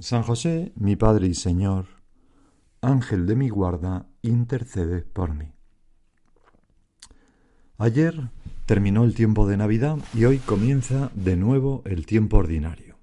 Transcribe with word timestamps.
San 0.00 0.22
José, 0.22 0.72
mi 0.76 0.96
Padre 0.96 1.26
y 1.26 1.34
Señor, 1.34 1.84
Ángel 2.80 3.26
de 3.26 3.36
mi 3.36 3.50
guarda, 3.50 4.06
intercede 4.22 5.02
por 5.02 5.34
mí. 5.34 5.52
Ayer 7.76 8.30
terminó 8.64 9.04
el 9.04 9.14
tiempo 9.14 9.46
de 9.46 9.58
Navidad 9.58 9.98
y 10.14 10.24
hoy 10.24 10.38
comienza 10.38 11.10
de 11.14 11.36
nuevo 11.36 11.82
el 11.84 12.06
tiempo 12.06 12.38
ordinario. 12.38 12.96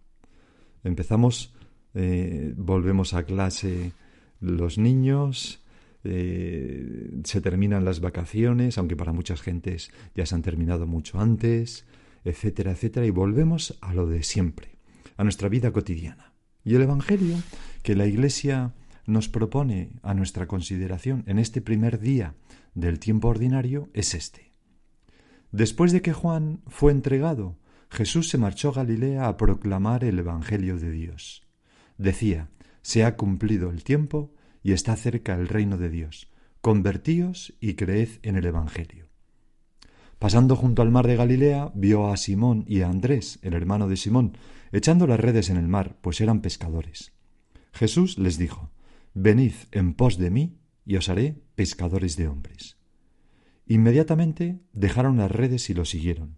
Empezamos, 0.83 1.53
eh, 1.93 2.55
volvemos 2.57 3.13
a 3.13 3.23
clase 3.23 3.91
los 4.39 4.79
niños, 4.79 5.63
eh, 6.03 7.11
se 7.23 7.41
terminan 7.41 7.85
las 7.85 7.99
vacaciones, 7.99 8.79
aunque 8.79 8.95
para 8.95 9.13
muchas 9.13 9.43
gentes 9.43 9.91
ya 10.15 10.25
se 10.25 10.33
han 10.33 10.41
terminado 10.41 10.87
mucho 10.87 11.19
antes, 11.19 11.85
etcétera, 12.25 12.71
etcétera, 12.71 13.05
y 13.05 13.11
volvemos 13.11 13.77
a 13.81 13.93
lo 13.93 14.07
de 14.07 14.23
siempre, 14.23 14.79
a 15.15 15.23
nuestra 15.23 15.47
vida 15.47 15.71
cotidiana. 15.71 16.26
Y 16.67 16.75
el 16.75 16.81
Evangelio 16.81 17.37
que 17.81 17.95
la 17.95 18.07
Iglesia 18.07 18.73
nos 19.05 19.29
propone 19.29 19.91
a 20.03 20.13
nuestra 20.13 20.47
consideración 20.47 21.23
en 21.25 21.39
este 21.39 21.61
primer 21.61 21.97
día 21.97 22.35
del 22.75 22.99
tiempo 22.99 23.29
ordinario 23.29 23.87
es 23.93 24.13
este. 24.13 24.51
Después 25.53 25.93
de 25.93 26.01
que 26.01 26.11
Juan 26.11 26.59
fue 26.67 26.91
entregado, 26.91 27.55
Jesús 27.89 28.27
se 28.27 28.37
marchó 28.37 28.67
a 28.67 28.73
Galilea 28.73 29.29
a 29.29 29.37
proclamar 29.37 30.03
el 30.03 30.19
Evangelio 30.19 30.77
de 30.77 30.91
Dios. 30.91 31.47
Decía, 31.97 32.49
se 32.81 33.05
ha 33.05 33.15
cumplido 33.15 33.71
el 33.71 33.85
tiempo 33.85 34.33
y 34.61 34.73
está 34.73 34.97
cerca 34.97 35.35
el 35.35 35.47
reino 35.47 35.77
de 35.77 35.87
Dios. 35.87 36.27
Convertíos 36.59 37.53
y 37.61 37.75
creed 37.75 38.09
en 38.23 38.35
el 38.35 38.45
Evangelio. 38.45 39.07
Pasando 40.19 40.57
junto 40.57 40.81
al 40.81 40.91
mar 40.91 41.07
de 41.07 41.15
Galilea, 41.15 41.71
vio 41.75 42.09
a 42.09 42.17
Simón 42.17 42.65
y 42.67 42.81
a 42.81 42.89
Andrés, 42.89 43.39
el 43.41 43.53
hermano 43.53 43.87
de 43.87 43.95
Simón, 43.95 44.37
echando 44.71 45.07
las 45.07 45.19
redes 45.19 45.49
en 45.49 45.57
el 45.57 45.67
mar, 45.67 45.97
pues 46.01 46.21
eran 46.21 46.41
pescadores. 46.41 47.13
Jesús 47.73 48.17
les 48.17 48.37
dijo, 48.37 48.71
Venid 49.13 49.53
en 49.71 49.93
pos 49.93 50.17
de 50.17 50.29
mí, 50.29 50.57
y 50.85 50.95
os 50.95 51.09
haré 51.09 51.41
pescadores 51.55 52.15
de 52.15 52.27
hombres. 52.27 52.77
Inmediatamente 53.67 54.61
dejaron 54.71 55.17
las 55.17 55.29
redes 55.29 55.69
y 55.69 55.73
lo 55.73 55.83
siguieron. 55.83 56.37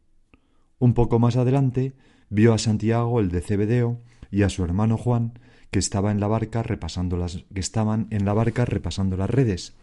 Un 0.80 0.94
poco 0.94 1.20
más 1.20 1.38
adelante 1.38 1.96
vio 2.30 2.54
a 2.54 2.58
Santiago 2.58 3.20
el 3.20 3.30
de 3.30 3.42
Cebedeo 3.42 4.02
y 4.32 4.42
a 4.42 4.50
su 4.50 4.64
hermano 4.64 4.98
Juan 4.98 5.34
que 5.70 5.80
estaba 5.80 6.12
en 6.12 6.20
la 6.20 6.28
barca 6.28 6.64
repasando 6.64 7.18
las 7.18 7.46
que 7.54 7.60
estaban 7.60 8.08
en 8.10 8.26
la 8.26 8.34
barca 8.34 8.66
repasando 8.66 9.18
las 9.18 9.30
redes. 9.30 9.76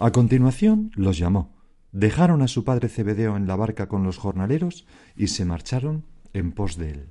A 0.00 0.10
continuación 0.10 0.90
los 0.96 1.18
llamó. 1.18 1.54
Dejaron 1.92 2.42
a 2.42 2.48
su 2.48 2.64
padre 2.64 2.88
Cebedeo 2.88 3.36
en 3.36 3.46
la 3.46 3.54
barca 3.54 3.88
con 3.88 4.02
los 4.02 4.18
jornaleros 4.18 4.86
y 5.14 5.28
se 5.28 5.44
marcharon 5.44 6.06
en 6.32 6.52
pos 6.52 6.76
de 6.76 6.90
él. 6.90 7.08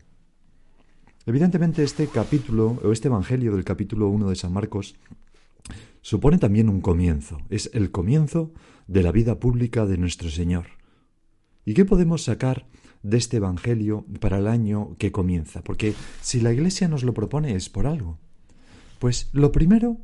Evidentemente 1.27 1.83
este 1.83 2.07
capítulo 2.07 2.79
o 2.83 2.91
este 2.91 3.07
Evangelio 3.07 3.53
del 3.55 3.63
capítulo 3.63 4.09
1 4.09 4.29
de 4.29 4.35
San 4.35 4.53
Marcos 4.53 4.95
supone 6.01 6.39
también 6.39 6.67
un 6.67 6.81
comienzo, 6.81 7.37
es 7.51 7.69
el 7.75 7.91
comienzo 7.91 8.51
de 8.87 9.03
la 9.03 9.11
vida 9.11 9.39
pública 9.39 9.85
de 9.85 9.97
nuestro 9.97 10.31
Señor. 10.31 10.65
¿Y 11.63 11.75
qué 11.75 11.85
podemos 11.85 12.23
sacar 12.23 12.65
de 13.03 13.17
este 13.17 13.37
Evangelio 13.37 14.03
para 14.19 14.39
el 14.39 14.47
año 14.47 14.95
que 14.97 15.11
comienza? 15.11 15.61
Porque 15.61 15.93
si 16.21 16.41
la 16.41 16.53
Iglesia 16.53 16.87
nos 16.87 17.03
lo 17.03 17.13
propone 17.13 17.55
es 17.55 17.69
por 17.69 17.85
algo. 17.85 18.17
Pues 18.97 19.29
lo 19.31 19.51
primero 19.51 19.97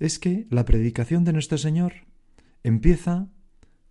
es 0.00 0.18
que 0.18 0.48
la 0.50 0.64
predicación 0.64 1.22
de 1.22 1.34
nuestro 1.34 1.58
Señor 1.58 1.92
empieza, 2.64 3.28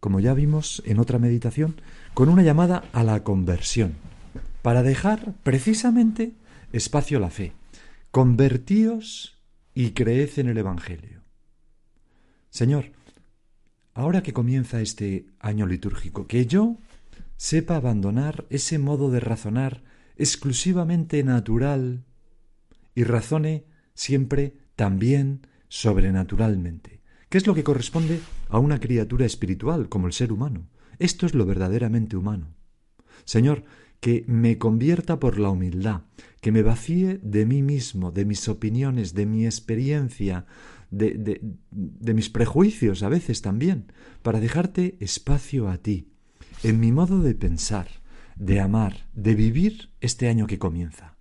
como 0.01 0.19
ya 0.19 0.33
vimos 0.33 0.83
en 0.85 0.99
otra 0.99 1.17
meditación, 1.17 1.79
con 2.13 2.27
una 2.27 2.43
llamada 2.43 2.83
a 2.91 3.05
la 3.05 3.23
conversión, 3.23 3.93
para 4.61 4.83
dejar 4.83 5.33
precisamente 5.43 6.33
espacio 6.71 7.19
la 7.19 7.29
fe. 7.29 7.53
Convertíos 8.11 9.41
y 9.73 9.91
creed 9.91 10.31
en 10.37 10.49
el 10.49 10.57
Evangelio. 10.57 11.21
Señor, 12.49 12.91
ahora 13.93 14.23
que 14.23 14.33
comienza 14.33 14.81
este 14.81 15.27
año 15.39 15.67
litúrgico, 15.67 16.27
que 16.27 16.45
yo 16.45 16.77
sepa 17.35 17.75
abandonar 17.75 18.45
ese 18.49 18.79
modo 18.79 19.11
de 19.11 19.19
razonar 19.19 19.83
exclusivamente 20.15 21.23
natural 21.23 22.03
y 22.95 23.03
razone 23.03 23.65
siempre 23.93 24.57
también 24.75 25.45
sobrenaturalmente, 25.69 27.01
que 27.29 27.37
es 27.37 27.45
lo 27.45 27.53
que 27.53 27.63
corresponde 27.63 28.19
a 28.49 28.57
una 28.59 28.79
criatura 28.79 29.25
espiritual 29.25 29.89
como 29.89 30.07
el 30.07 30.13
ser 30.13 30.31
humano. 30.31 30.67
Esto 30.97 31.25
es 31.25 31.35
lo 31.35 31.45
verdaderamente 31.45 32.15
humano. 32.17 32.55
Señor, 33.25 33.65
que 33.99 34.23
me 34.27 34.57
convierta 34.57 35.19
por 35.19 35.39
la 35.39 35.49
humildad, 35.49 36.01
que 36.41 36.51
me 36.51 36.61
vacíe 36.61 37.19
de 37.23 37.45
mí 37.45 37.61
mismo, 37.61 38.11
de 38.11 38.25
mis 38.25 38.47
opiniones, 38.47 39.13
de 39.13 39.25
mi 39.25 39.45
experiencia, 39.45 40.45
de, 40.91 41.41
de, 41.71 42.13
mis 42.13 42.29
prejuicios 42.29 43.03
a 43.03 43.09
veces 43.09 43.41
también, 43.41 43.91
para 44.21 44.39
dejarte 44.39 44.97
espacio 44.99 45.67
a 45.67 45.77
ti, 45.77 46.09
en 46.63 46.79
mi 46.79 46.91
modo 46.91 47.21
de 47.21 47.35
pensar, 47.35 47.87
de 48.35 48.59
amar, 48.59 49.07
de 49.13 49.35
vivir 49.35 49.89
este 49.99 50.29
año 50.29 50.47
que 50.47 50.59
comienza. 50.59 51.17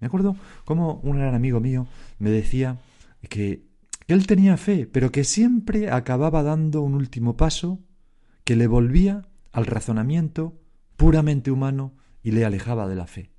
Me 0.00 0.06
acuerdo 0.06 0.36
como 0.64 0.94
un 1.00 1.16
gran 1.18 1.34
amigo 1.34 1.60
mío 1.60 1.86
me 2.18 2.30
decía 2.30 2.78
que, 3.28 3.66
que 4.06 4.14
él 4.14 4.26
tenía 4.26 4.56
fe, 4.56 4.86
pero 4.86 5.12
que 5.12 5.24
siempre 5.24 5.90
acababa 5.90 6.42
dando 6.42 6.80
un 6.80 6.94
último 6.94 7.36
paso 7.36 7.80
que 8.44 8.56
le 8.56 8.66
volvía 8.66 9.28
al 9.52 9.66
razonamiento 9.66 10.59
puramente 11.00 11.50
humano 11.50 11.94
y 12.22 12.32
le 12.32 12.44
alejaba 12.44 12.86
de 12.86 12.94
la 12.94 13.06
fe. 13.06 13.30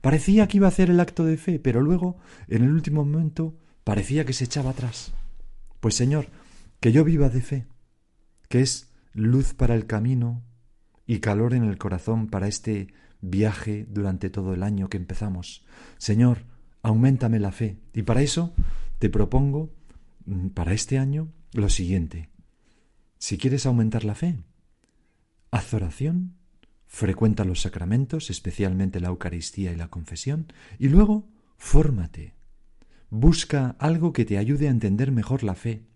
Parecía 0.00 0.48
que 0.48 0.56
iba 0.56 0.66
a 0.66 0.70
hacer 0.70 0.88
el 0.88 0.98
acto 0.98 1.26
de 1.26 1.36
fe, 1.36 1.58
pero 1.58 1.82
luego, 1.82 2.16
en 2.48 2.64
el 2.64 2.72
último 2.72 3.04
momento, 3.04 3.54
parecía 3.84 4.24
que 4.24 4.32
se 4.32 4.44
echaba 4.44 4.70
atrás. 4.70 5.12
Pues 5.80 5.94
Señor, 5.94 6.28
que 6.80 6.90
yo 6.90 7.04
viva 7.04 7.28
de 7.28 7.42
fe, 7.42 7.66
que 8.48 8.62
es 8.62 8.94
luz 9.12 9.52
para 9.52 9.74
el 9.74 9.84
camino 9.84 10.42
y 11.06 11.18
calor 11.18 11.52
en 11.52 11.64
el 11.64 11.76
corazón 11.76 12.28
para 12.28 12.48
este 12.48 12.94
viaje 13.20 13.84
durante 13.90 14.30
todo 14.30 14.54
el 14.54 14.62
año 14.62 14.88
que 14.88 14.96
empezamos. 14.96 15.66
Señor, 15.98 16.46
aumentame 16.80 17.40
la 17.40 17.52
fe. 17.52 17.76
Y 17.92 18.04
para 18.04 18.22
eso 18.22 18.54
te 18.98 19.10
propongo, 19.10 19.74
mm, 20.24 20.46
para 20.48 20.72
este 20.72 20.96
año, 20.96 21.28
lo 21.52 21.68
siguiente. 21.68 22.30
Si 23.18 23.36
quieres 23.36 23.66
aumentar 23.66 24.02
la 24.02 24.14
fe, 24.14 24.38
haz 25.50 25.74
oración 25.74 26.40
frecuenta 26.92 27.46
los 27.46 27.62
sacramentos, 27.62 28.28
especialmente 28.28 29.00
la 29.00 29.08
Eucaristía 29.08 29.72
y 29.72 29.76
la 29.76 29.88
confesión, 29.88 30.52
y 30.78 30.88
luego 30.88 31.26
fórmate. 31.56 32.34
Busca 33.08 33.76
algo 33.78 34.12
que 34.12 34.26
te 34.26 34.36
ayude 34.36 34.68
a 34.68 34.70
entender 34.70 35.10
mejor 35.10 35.42
la 35.42 35.54
fe, 35.54 35.86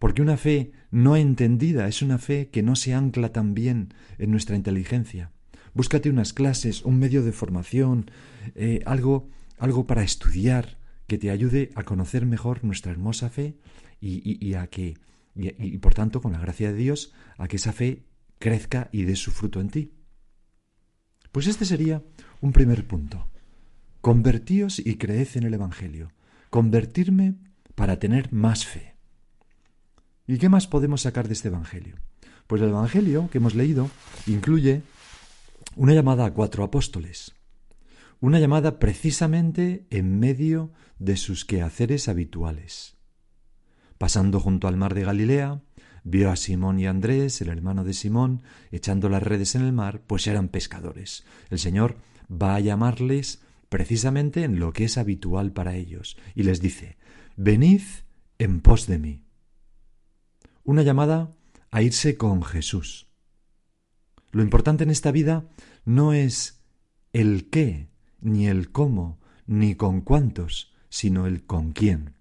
porque 0.00 0.20
una 0.20 0.36
fe 0.36 0.72
no 0.90 1.14
entendida 1.14 1.86
es 1.86 2.02
una 2.02 2.18
fe 2.18 2.50
que 2.50 2.64
no 2.64 2.74
se 2.74 2.92
ancla 2.92 3.32
tan 3.32 3.54
bien 3.54 3.94
en 4.18 4.32
nuestra 4.32 4.56
inteligencia. 4.56 5.30
Búscate 5.74 6.10
unas 6.10 6.32
clases, 6.32 6.84
un 6.84 6.98
medio 6.98 7.22
de 7.22 7.30
formación, 7.30 8.10
eh, 8.56 8.82
algo, 8.84 9.30
algo 9.58 9.86
para 9.86 10.02
estudiar 10.02 10.76
que 11.06 11.18
te 11.18 11.30
ayude 11.30 11.70
a 11.76 11.84
conocer 11.84 12.26
mejor 12.26 12.64
nuestra 12.64 12.90
hermosa 12.90 13.30
fe 13.30 13.58
y, 14.00 14.44
y 14.44 14.54
a 14.54 14.66
que, 14.66 14.98
y 15.36 15.78
por 15.78 15.94
tanto, 15.94 16.20
con 16.20 16.32
la 16.32 16.40
gracia 16.40 16.72
de 16.72 16.78
Dios, 16.78 17.12
a 17.38 17.46
que 17.46 17.56
esa 17.56 17.72
fe 17.72 18.02
crezca 18.40 18.88
y 18.90 19.04
dé 19.04 19.14
su 19.14 19.30
fruto 19.30 19.60
en 19.60 19.70
ti. 19.70 20.01
Pues 21.32 21.46
este 21.46 21.64
sería 21.64 22.02
un 22.42 22.52
primer 22.52 22.86
punto. 22.86 23.26
Convertíos 24.02 24.78
y 24.78 24.96
creed 24.96 25.28
en 25.34 25.44
el 25.44 25.54
Evangelio. 25.54 26.12
Convertirme 26.50 27.36
para 27.74 27.98
tener 27.98 28.30
más 28.32 28.66
fe. 28.66 28.96
¿Y 30.26 30.36
qué 30.36 30.50
más 30.50 30.66
podemos 30.66 31.00
sacar 31.00 31.26
de 31.26 31.32
este 31.32 31.48
Evangelio? 31.48 31.96
Pues 32.46 32.60
el 32.60 32.68
Evangelio 32.68 33.30
que 33.30 33.38
hemos 33.38 33.54
leído 33.54 33.90
incluye 34.26 34.82
una 35.74 35.94
llamada 35.94 36.26
a 36.26 36.34
cuatro 36.34 36.64
apóstoles. 36.64 37.34
Una 38.20 38.38
llamada 38.38 38.78
precisamente 38.78 39.86
en 39.88 40.20
medio 40.20 40.70
de 40.98 41.16
sus 41.16 41.46
quehaceres 41.46 42.08
habituales. 42.08 42.96
Pasando 43.96 44.38
junto 44.38 44.68
al 44.68 44.76
mar 44.76 44.94
de 44.94 45.04
Galilea, 45.04 45.62
vio 46.04 46.30
a 46.30 46.36
Simón 46.36 46.78
y 46.80 46.86
Andrés, 46.86 47.40
el 47.40 47.48
hermano 47.48 47.84
de 47.84 47.94
Simón, 47.94 48.42
echando 48.70 49.08
las 49.08 49.22
redes 49.22 49.54
en 49.54 49.62
el 49.62 49.72
mar, 49.72 50.02
pues 50.06 50.26
eran 50.26 50.48
pescadores. 50.48 51.24
El 51.50 51.58
Señor 51.58 51.96
va 52.30 52.54
a 52.54 52.60
llamarles 52.60 53.42
precisamente 53.68 54.44
en 54.44 54.58
lo 54.58 54.72
que 54.72 54.84
es 54.84 54.98
habitual 54.98 55.52
para 55.52 55.74
ellos, 55.76 56.16
y 56.34 56.42
les 56.42 56.60
dice, 56.60 56.98
venid 57.36 57.82
en 58.38 58.60
pos 58.60 58.86
de 58.86 58.98
mí. 58.98 59.24
Una 60.64 60.82
llamada 60.82 61.34
a 61.70 61.82
irse 61.82 62.16
con 62.16 62.42
Jesús. 62.42 63.08
Lo 64.30 64.42
importante 64.42 64.84
en 64.84 64.90
esta 64.90 65.10
vida 65.10 65.48
no 65.84 66.12
es 66.12 66.62
el 67.12 67.48
qué, 67.50 67.88
ni 68.20 68.46
el 68.46 68.70
cómo, 68.70 69.18
ni 69.46 69.74
con 69.74 70.00
cuántos, 70.00 70.72
sino 70.88 71.26
el 71.26 71.44
con 71.44 71.72
quién. 71.72 72.14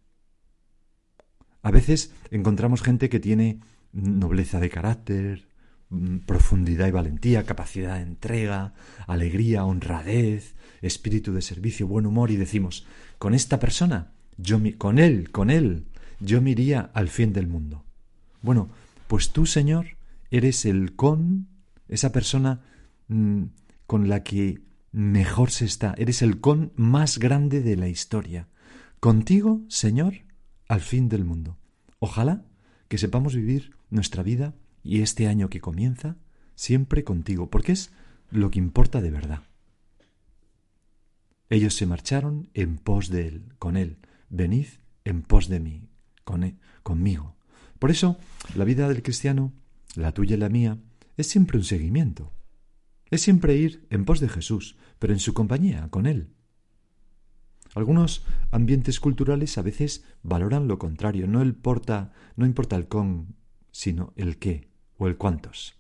A 1.62 1.72
veces 1.72 2.14
encontramos 2.32 2.82
gente 2.82 3.10
que 3.10 3.20
tiene 3.20 3.60
nobleza 3.94 4.60
de 4.60 4.70
carácter, 4.70 5.48
mm, 5.90 6.20
profundidad 6.20 6.88
y 6.88 6.92
valentía, 6.92 7.46
capacidad 7.46 7.96
de 7.96 8.04
entrega, 8.04 8.74
alegría, 9.08 9.66
honradez, 9.66 10.56
espíritu 10.82 11.34
de 11.34 11.42
servicio, 11.42 11.88
buen 11.88 12.06
humor 12.06 12.32
y 12.32 12.38
decimos, 12.38 12.86
con 13.18 13.34
esta 13.34 13.60
persona, 13.60 14.12
yo 14.38 14.60
con 14.78 14.98
él, 15.00 15.32
con 15.32 15.50
él, 15.50 15.86
yo 16.20 16.42
me 16.42 16.52
iría 16.52 16.90
al 16.94 17.10
fin 17.10 17.34
del 17.34 17.48
mundo. 17.48 17.84
Bueno, 18.42 18.70
pues 19.08 19.32
tú, 19.32 19.46
Señor, 19.46 19.98
eres 20.30 20.66
el 20.66 20.96
con, 20.96 21.48
esa 21.88 22.12
persona 22.12 22.62
mm, 23.08 23.44
con 23.86 24.08
la 24.10 24.24
que 24.24 24.62
mejor 24.92 25.52
se 25.52 25.66
está, 25.66 25.94
eres 25.98 26.22
el 26.22 26.40
con 26.40 26.72
más 26.76 27.20
grande 27.20 27.62
de 27.62 27.76
la 27.76 27.88
historia. 27.88 28.48
Contigo, 29.00 29.62
Señor, 29.68 30.14
al 30.68 30.82
fin 30.82 31.10
del 31.10 31.26
mundo. 31.26 31.58
Ojalá 32.00 32.46
que 32.88 32.98
sepamos 32.98 33.36
vivir 33.36 33.72
nuestra 33.92 34.24
vida 34.24 34.56
y 34.84 35.02
este 35.02 35.28
año 35.28 35.50
que 35.50 35.62
comienza 35.62 36.18
siempre 36.56 37.04
contigo, 37.04 37.50
porque 37.50 37.74
es 37.74 37.92
lo 38.32 38.50
que 38.50 38.60
importa 38.60 39.02
de 39.02 39.12
verdad. 39.12 39.44
Ellos 41.50 41.76
se 41.76 41.86
marcharon 41.86 42.50
en 42.54 42.78
pos 42.78 43.10
de 43.10 43.28
él, 43.28 43.54
con 43.60 43.78
él. 43.78 43.98
Venid 44.30 44.68
en 45.04 45.22
pos 45.22 45.50
de 45.50 45.60
mí, 45.60 45.90
con 46.24 46.44
él, 46.44 46.58
conmigo. 46.82 47.36
Por 47.78 47.92
eso, 47.92 48.18
la 48.56 48.64
vida 48.64 48.88
del 48.88 49.04
cristiano, 49.04 49.52
la 49.96 50.14
tuya 50.14 50.36
y 50.36 50.40
la 50.40 50.50
mía, 50.50 50.78
es 51.18 51.28
siempre 51.28 51.58
un 51.58 51.66
seguimiento. 51.66 52.32
Es 53.10 53.22
siempre 53.22 53.56
ir 53.56 53.86
en 53.90 54.06
pos 54.06 54.22
de 54.22 54.30
Jesús, 54.30 54.78
pero 54.98 55.12
en 55.12 55.20
su 55.20 55.34
compañía, 55.34 55.90
con 55.90 56.06
él. 56.06 56.30
Algunos 57.76 58.24
ambientes 58.52 59.00
culturales 59.00 59.58
a 59.58 59.62
veces 59.62 60.06
valoran 60.24 60.68
lo 60.68 60.78
contrario, 60.78 61.28
no, 61.28 61.42
importa, 61.44 62.14
no 62.36 62.46
importa 62.46 62.76
el 62.76 62.88
con, 62.88 63.36
sino 63.72 64.14
el 64.16 64.38
qué 64.38 64.70
o 64.98 65.08
el 65.08 65.18
cuántos. 65.18 65.76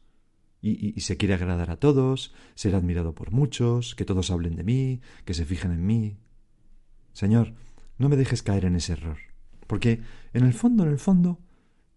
Y, 0.63 0.99
se 1.01 1.17
quiere 1.17 1.33
agradar 1.33 1.71
a 1.71 1.77
todos, 1.77 2.33
ser 2.53 2.75
admirado 2.75 3.15
por 3.15 3.31
muchos, 3.31 3.95
que 3.95 4.05
todos 4.05 4.29
hablen 4.29 4.55
de 4.55 4.63
mí, 4.63 5.01
que 5.25 5.33
se 5.33 5.45
fijen 5.45 5.71
en 5.71 5.85
mí. 5.85 6.17
Señor, 7.13 7.55
no 7.97 8.09
me 8.09 8.15
dejes 8.15 8.43
caer 8.43 8.65
en 8.65 8.75
ese 8.75 8.93
error, 8.93 9.17
porque 9.65 10.01
en 10.33 10.45
el 10.45 10.53
fondo, 10.53 10.83
en 10.83 10.89
el 10.89 10.99
fondo, 10.99 11.39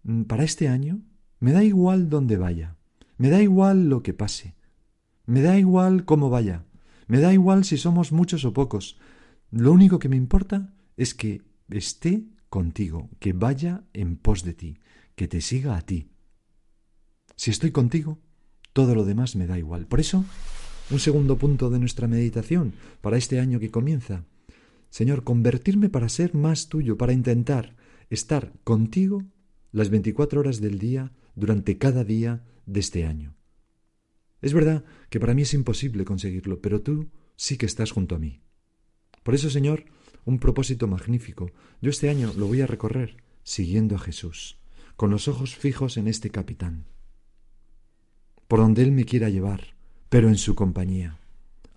mm, 0.03 0.23
para 0.23 0.43
este 0.43 0.67
año, 0.67 1.01
me 1.39 1.51
da 1.51 1.63
igual 1.63 2.09
dónde 2.09 2.37
vaya, 2.37 2.75
me 3.17 3.29
da 3.29 3.41
igual 3.41 3.87
lo 3.87 4.01
que 4.01 4.13
pase, 4.13 4.55
me 5.25 5.41
da 5.41 5.59
igual 5.59 6.05
cómo 6.05 6.31
vaya, 6.31 6.65
me 7.07 7.19
da 7.19 7.33
igual 7.33 7.65
si 7.65 7.77
somos 7.77 8.11
muchos 8.11 8.45
o 8.45 8.53
pocos, 8.53 8.97
lo 9.51 9.71
único 9.71 9.99
que 9.99 10.09
me 10.09 10.17
importa 10.17 10.73
es 10.97 11.13
que 11.13 11.43
esté 11.69 12.25
contigo, 12.49 13.09
que 13.19 13.33
vaya 13.33 13.83
en 13.93 14.17
pos 14.17 14.43
de 14.43 14.53
ti, 14.53 14.77
que 15.15 15.27
te 15.27 15.41
siga 15.41 15.77
a 15.77 15.81
ti. 15.81 16.09
Si 17.35 17.51
estoy 17.51 17.71
contigo, 17.71 18.19
todo 18.73 18.95
lo 18.95 19.05
demás 19.05 19.35
me 19.35 19.47
da 19.47 19.57
igual. 19.57 19.87
Por 19.87 19.99
eso, 19.99 20.25
un 20.91 20.99
segundo 20.99 21.37
punto 21.37 21.69
de 21.69 21.79
nuestra 21.79 22.07
meditación 22.07 22.73
para 23.01 23.17
este 23.17 23.39
año 23.39 23.59
que 23.59 23.71
comienza. 23.71 24.25
Señor, 24.89 25.23
convertirme 25.23 25.89
para 25.89 26.09
ser 26.09 26.35
más 26.35 26.69
tuyo, 26.69 26.97
para 26.97 27.13
intentar 27.13 27.75
estar 28.09 28.53
contigo 28.63 29.23
las 29.71 29.89
24 29.89 30.39
horas 30.39 30.61
del 30.61 30.79
día 30.79 31.11
durante 31.35 31.77
cada 31.77 32.03
día 32.03 32.43
de 32.65 32.79
este 32.79 33.05
año. 33.05 33.35
Es 34.41 34.53
verdad 34.53 34.85
que 35.09 35.19
para 35.19 35.33
mí 35.33 35.41
es 35.41 35.53
imposible 35.53 36.05
conseguirlo, 36.05 36.61
pero 36.61 36.81
tú 36.81 37.09
sí 37.35 37.57
que 37.57 37.65
estás 37.65 37.91
junto 37.91 38.15
a 38.15 38.19
mí. 38.19 38.41
Por 39.23 39.33
eso, 39.35 39.49
Señor, 39.49 39.85
un 40.23 40.39
propósito 40.39 40.87
magnífico. 40.87 41.51
Yo 41.81 41.89
este 41.89 42.09
año 42.09 42.31
lo 42.37 42.47
voy 42.47 42.61
a 42.61 42.67
recorrer 42.67 43.17
siguiendo 43.43 43.95
a 43.95 43.99
Jesús, 43.99 44.59
con 44.95 45.09
los 45.11 45.27
ojos 45.27 45.55
fijos 45.55 45.97
en 45.97 46.07
este 46.07 46.29
capitán, 46.29 46.85
por 48.47 48.59
donde 48.59 48.83
Él 48.83 48.91
me 48.91 49.05
quiera 49.05 49.29
llevar, 49.29 49.75
pero 50.09 50.29
en 50.29 50.37
su 50.37 50.55
compañía, 50.55 51.19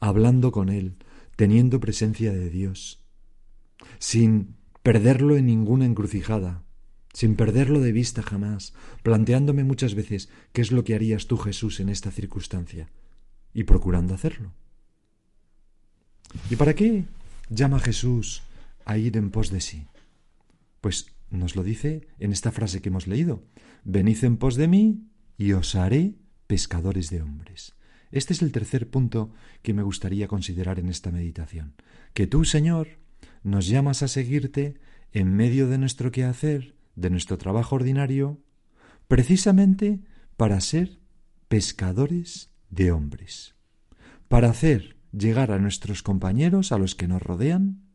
hablando 0.01 0.53
con 0.53 0.69
Él, 0.69 0.97
teniendo 1.37 1.81
presencia 1.81 2.33
de 2.33 2.51
Dios, 2.51 3.01
sin 3.99 4.57
perderlo 4.83 5.37
en 5.37 5.47
ninguna 5.47 5.87
encrucijada, 5.87 6.63
sin 7.13 7.37
perderlo 7.37 7.81
de 7.81 7.93
vista 7.93 8.23
jamás, 8.23 8.75
planteándome 9.03 9.65
muchas 9.65 9.95
veces 9.95 10.29
qué 10.53 10.61
es 10.61 10.71
lo 10.71 10.85
que 10.85 10.95
harías 10.95 11.27
tú, 11.27 11.37
Jesús, 11.37 11.81
en 11.81 11.89
esta 11.89 12.11
circunstancia, 12.11 12.89
y 13.53 13.65
procurando 13.65 14.15
hacerlo. 14.15 14.53
¿Y 16.51 16.57
para 16.57 16.75
qué 16.75 17.05
llama 17.49 17.81
Jesús 17.81 18.43
a 18.85 18.99
ir 18.99 19.17
en 19.17 19.31
pos 19.31 19.51
de 19.51 19.61
sí? 19.61 19.87
Pues 20.81 21.07
nos 21.31 21.57
lo 21.57 21.63
dice 21.63 22.09
en 22.19 22.33
esta 22.33 22.53
frase 22.53 22.81
que 22.81 22.89
hemos 22.89 23.07
leído. 23.07 23.45
Venid 23.85 24.25
en 24.25 24.37
pos 24.37 24.57
de 24.57 24.69
mí 24.69 25.09
y 25.37 25.53
os 25.53 25.75
haré 25.75 26.15
pescadores 26.47 27.11
de 27.11 27.23
hombres. 27.23 27.75
Este 28.11 28.33
es 28.33 28.43
el 28.43 28.53
tercer 28.53 28.89
punto 28.89 29.33
que 29.63 29.75
me 29.75 29.83
gustaría 29.83 30.29
considerar 30.29 30.79
en 30.79 30.89
esta 30.89 31.11
meditación. 31.11 31.75
Que 32.15 32.27
tú, 32.27 32.45
Señor, 32.45 32.99
nos 33.43 33.69
llamas 33.69 34.03
a 34.03 34.09
seguirte 34.09 34.81
en 35.13 35.35
medio 35.35 35.69
de 35.69 35.79
nuestro 35.79 36.11
quehacer, 36.11 36.75
de 36.97 37.11
nuestro 37.11 37.39
trabajo 37.39 37.77
ordinario, 37.77 38.41
precisamente 39.07 40.01
para 40.37 40.61
ser 40.61 40.99
pescadores 41.49 42.51
de 42.71 42.93
hombres, 42.93 43.55
para 44.29 44.51
hacer 44.51 44.97
llegar 45.13 45.51
a 45.53 45.59
nuestros 45.59 46.03
compañeros, 46.03 46.73
a 46.73 46.79
los 46.79 46.95
que 46.95 47.09
nos 47.09 47.23
rodean, 47.23 47.88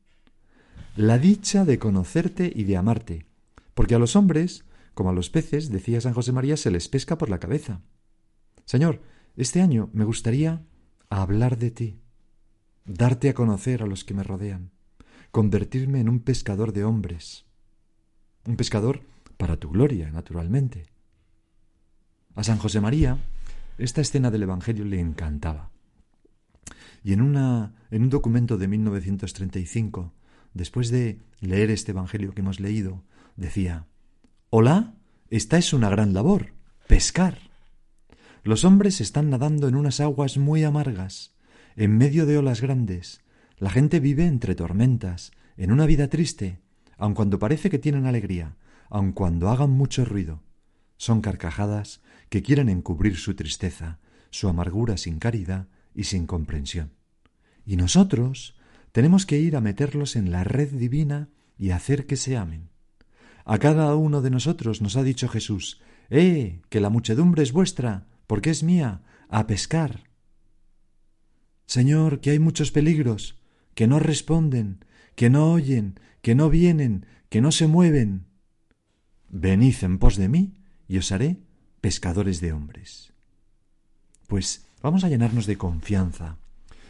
la 0.95 1.17
dicha 1.17 1.65
de 1.65 1.79
conocerte 1.79 2.51
y 2.53 2.63
de 2.63 2.77
amarte, 2.77 3.25
porque 3.73 3.95
a 3.95 3.99
los 3.99 4.15
hombres, 4.15 4.65
como 4.93 5.09
a 5.09 5.13
los 5.13 5.29
peces, 5.29 5.69
decía 5.69 6.01
San 6.01 6.13
José 6.13 6.31
María, 6.31 6.57
se 6.57 6.71
les 6.71 6.87
pesca 6.89 7.17
por 7.17 7.29
la 7.29 7.39
cabeza. 7.39 7.81
Señor, 8.65 9.01
este 9.35 9.61
año 9.61 9.89
me 9.93 10.05
gustaría 10.05 10.63
hablar 11.09 11.57
de 11.57 11.71
ti, 11.71 11.99
darte 12.85 13.29
a 13.29 13.33
conocer 13.33 13.81
a 13.81 13.87
los 13.87 14.03
que 14.03 14.13
me 14.13 14.23
rodean, 14.23 14.71
convertirme 15.31 15.99
en 15.99 16.09
un 16.09 16.19
pescador 16.19 16.73
de 16.73 16.83
hombres, 16.83 17.45
un 18.45 18.55
pescador 18.55 19.01
para 19.37 19.57
tu 19.57 19.69
gloria, 19.69 20.11
naturalmente. 20.11 20.85
A 22.35 22.43
San 22.43 22.57
José 22.57 22.81
María 22.81 23.19
esta 23.77 24.01
escena 24.01 24.29
del 24.29 24.43
Evangelio 24.43 24.85
le 24.85 24.99
encantaba. 24.99 25.71
Y 27.03 27.13
en, 27.13 27.21
una, 27.21 27.73
en 27.91 28.03
un 28.03 28.09
documento 28.09 28.57
de 28.57 28.67
1935, 28.67 30.13
después 30.53 30.89
de 30.89 31.19
leer 31.39 31.71
este 31.71 31.91
Evangelio 31.91 32.33
que 32.33 32.41
hemos 32.41 32.59
leído, 32.59 33.03
decía, 33.35 33.87
Hola, 34.49 34.95
esta 35.29 35.57
es 35.57 35.73
una 35.73 35.89
gran 35.89 36.13
labor, 36.13 36.53
pescar. 36.87 37.37
Los 38.43 38.65
hombres 38.65 39.01
están 39.01 39.29
nadando 39.29 39.67
en 39.67 39.75
unas 39.75 39.99
aguas 39.99 40.37
muy 40.37 40.63
amargas, 40.63 41.35
en 41.75 41.97
medio 41.97 42.25
de 42.25 42.37
olas 42.37 42.61
grandes. 42.61 43.21
La 43.57 43.69
gente 43.69 43.99
vive 43.99 44.25
entre 44.25 44.53
tormentas, 44.53 45.31
en 45.57 45.71
una 45.71 45.85
vida 45.85 46.07
triste, 46.07 46.59
aun 46.97 47.13
cuando 47.13 47.39
parece 47.39 47.69
que 47.69 47.79
tienen 47.79 48.05
alegría, 48.05 48.57
aun 48.89 49.11
cuando 49.11 49.49
hagan 49.49 49.71
mucho 49.71 50.05
ruido. 50.05 50.43
Son 50.97 51.21
carcajadas 51.21 52.01
que 52.29 52.43
quieren 52.43 52.69
encubrir 52.69 53.17
su 53.17 53.35
tristeza, 53.35 53.99
su 54.29 54.47
amargura 54.47 54.97
sin 54.97 55.19
caridad 55.19 55.67
y 55.95 56.05
sin 56.05 56.27
comprensión. 56.27 56.91
Y 57.65 57.75
nosotros 57.75 58.55
tenemos 58.93 59.25
que 59.25 59.39
ir 59.39 59.57
a 59.57 59.61
meterlos 59.61 60.15
en 60.15 60.31
la 60.31 60.45
red 60.45 60.69
divina 60.69 61.29
y 61.57 61.71
hacer 61.71 62.05
que 62.05 62.15
se 62.15 62.37
amen. 62.37 62.69
A 63.43 63.57
cada 63.57 63.93
uno 63.95 64.21
de 64.21 64.29
nosotros 64.29 64.81
nos 64.81 64.95
ha 64.95 65.03
dicho 65.03 65.27
Jesús, 65.27 65.81
¡Eh! 66.09 66.61
que 66.69 66.79
la 66.79 66.89
muchedumbre 66.89 67.41
es 67.41 67.51
vuestra, 67.51 68.05
porque 68.27 68.51
es 68.51 68.61
mía, 68.61 69.01
a 69.29 69.47
pescar. 69.47 70.03
Señor, 71.65 72.21
que 72.21 72.29
hay 72.29 72.39
muchos 72.39 72.71
peligros, 72.71 73.39
que 73.73 73.87
no 73.87 73.99
responden, 73.99 74.85
que 75.15 75.31
no 75.31 75.51
oyen, 75.51 75.99
que 76.21 76.35
no 76.35 76.51
vienen, 76.51 77.07
que 77.29 77.41
no 77.41 77.51
se 77.51 77.65
mueven. 77.65 78.27
Venid 79.29 79.75
en 79.81 79.97
pos 79.97 80.17
de 80.17 80.29
mí 80.29 80.53
y 80.87 80.99
os 80.99 81.11
haré 81.11 81.39
pescadores 81.81 82.41
de 82.41 82.53
hombres. 82.53 83.11
Pues 84.27 84.67
vamos 84.83 85.03
a 85.03 85.09
llenarnos 85.09 85.47
de 85.47 85.57
confianza 85.57 86.37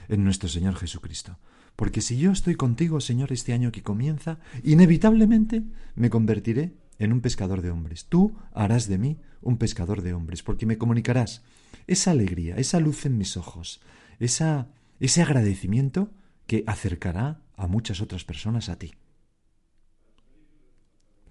en 0.10 0.26
nuestro 0.26 0.50
Señor 0.50 0.76
Jesucristo. 0.76 1.40
Porque 1.76 2.02
si 2.02 2.18
yo 2.18 2.32
estoy 2.32 2.56
contigo, 2.56 3.02
Señor, 3.02 3.32
este 3.32 3.54
año 3.54 3.72
que 3.72 3.84
comienza, 3.84 4.40
inevitablemente 4.64 5.64
me 5.96 6.10
convertiré 6.10 6.74
en 7.00 7.12
un 7.12 7.22
pescador 7.22 7.62
de 7.62 7.72
hombres. 7.72 8.06
Tú 8.06 8.36
harás 8.54 8.88
de 8.88 8.98
mí 8.98 9.18
un 9.42 9.58
pescador 9.58 10.02
de 10.02 10.14
hombres, 10.14 10.44
porque 10.44 10.66
me 10.66 10.78
comunicarás 10.78 11.44
esa 11.88 12.12
alegría, 12.12 12.56
esa 12.56 12.80
luz 12.80 13.06
en 13.06 13.18
mis 13.18 13.38
ojos, 13.38 13.82
esa, 14.20 14.70
ese 15.00 15.22
agradecimiento 15.22 16.12
que 16.48 16.64
acercará 16.68 17.42
a 17.58 17.68
muchas 17.68 18.02
otras 18.02 18.24
personas 18.24 18.70
a 18.70 18.78
ti. 18.78 18.94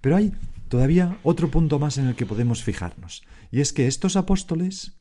Pero 0.00 0.16
hay 0.16 0.32
todavía 0.68 1.18
otro 1.22 1.50
punto 1.50 1.78
más 1.78 1.96
en 1.98 2.06
el 2.06 2.16
que 2.16 2.26
podemos 2.26 2.64
fijarnos, 2.64 3.22
y 3.50 3.60
es 3.60 3.72
que 3.72 3.86
estos 3.86 4.16
apóstoles, 4.16 4.96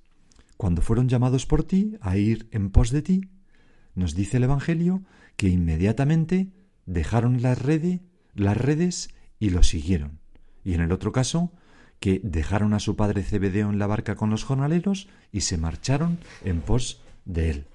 cuando 0.58 0.82
fueron 0.82 1.10
llamados 1.10 1.46
por 1.46 1.64
ti 1.64 1.98
a 2.02 2.18
ir 2.18 2.48
en 2.52 2.70
pos 2.70 2.92
de 2.92 3.02
ti, 3.02 3.22
nos 3.96 4.16
dice 4.16 4.38
el 4.38 4.44
Evangelio 4.44 5.04
que 5.36 5.50
inmediatamente 5.50 6.52
dejaron 6.86 7.42
las 7.42 7.62
redes, 7.62 8.02
las 8.34 8.58
redes 8.58 9.10
y 9.40 9.50
lo 9.50 9.64
siguieron. 9.64 10.20
Y 10.64 10.74
en 10.74 10.82
el 10.82 10.92
otro 10.92 11.12
caso, 11.12 11.52
que 12.00 12.20
dejaron 12.24 12.74
a 12.74 12.80
su 12.80 12.96
padre 12.96 13.24
Cebedeo 13.24 13.70
en 13.70 13.78
la 13.78 13.88
barca 13.88 14.16
con 14.16 14.30
los 14.30 14.44
jornaleros 14.44 15.08
y 15.32 15.42
se 15.42 15.58
marcharon 15.58 16.20
en 16.44 16.62
pos 16.62 17.02
de 17.26 17.52
él. 17.52 17.68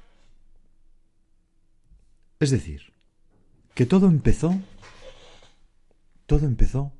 Es 2.40 2.50
decir, 2.50 2.92
que 3.74 3.86
todo 3.86 4.08
empezó, 4.08 4.58
todo 6.26 6.46
empezó 6.46 6.92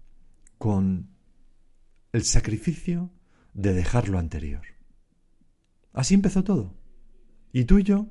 con 0.57 1.11
el 2.13 2.23
sacrificio 2.23 3.11
de 3.55 3.75
dejar 3.75 4.09
lo 4.09 4.19
anterior. 4.19 4.63
Así 5.93 6.15
empezó 6.15 6.45
todo. 6.45 6.75
Y 7.53 7.65
tú 7.65 7.79
y 7.79 7.83
yo, 7.83 8.07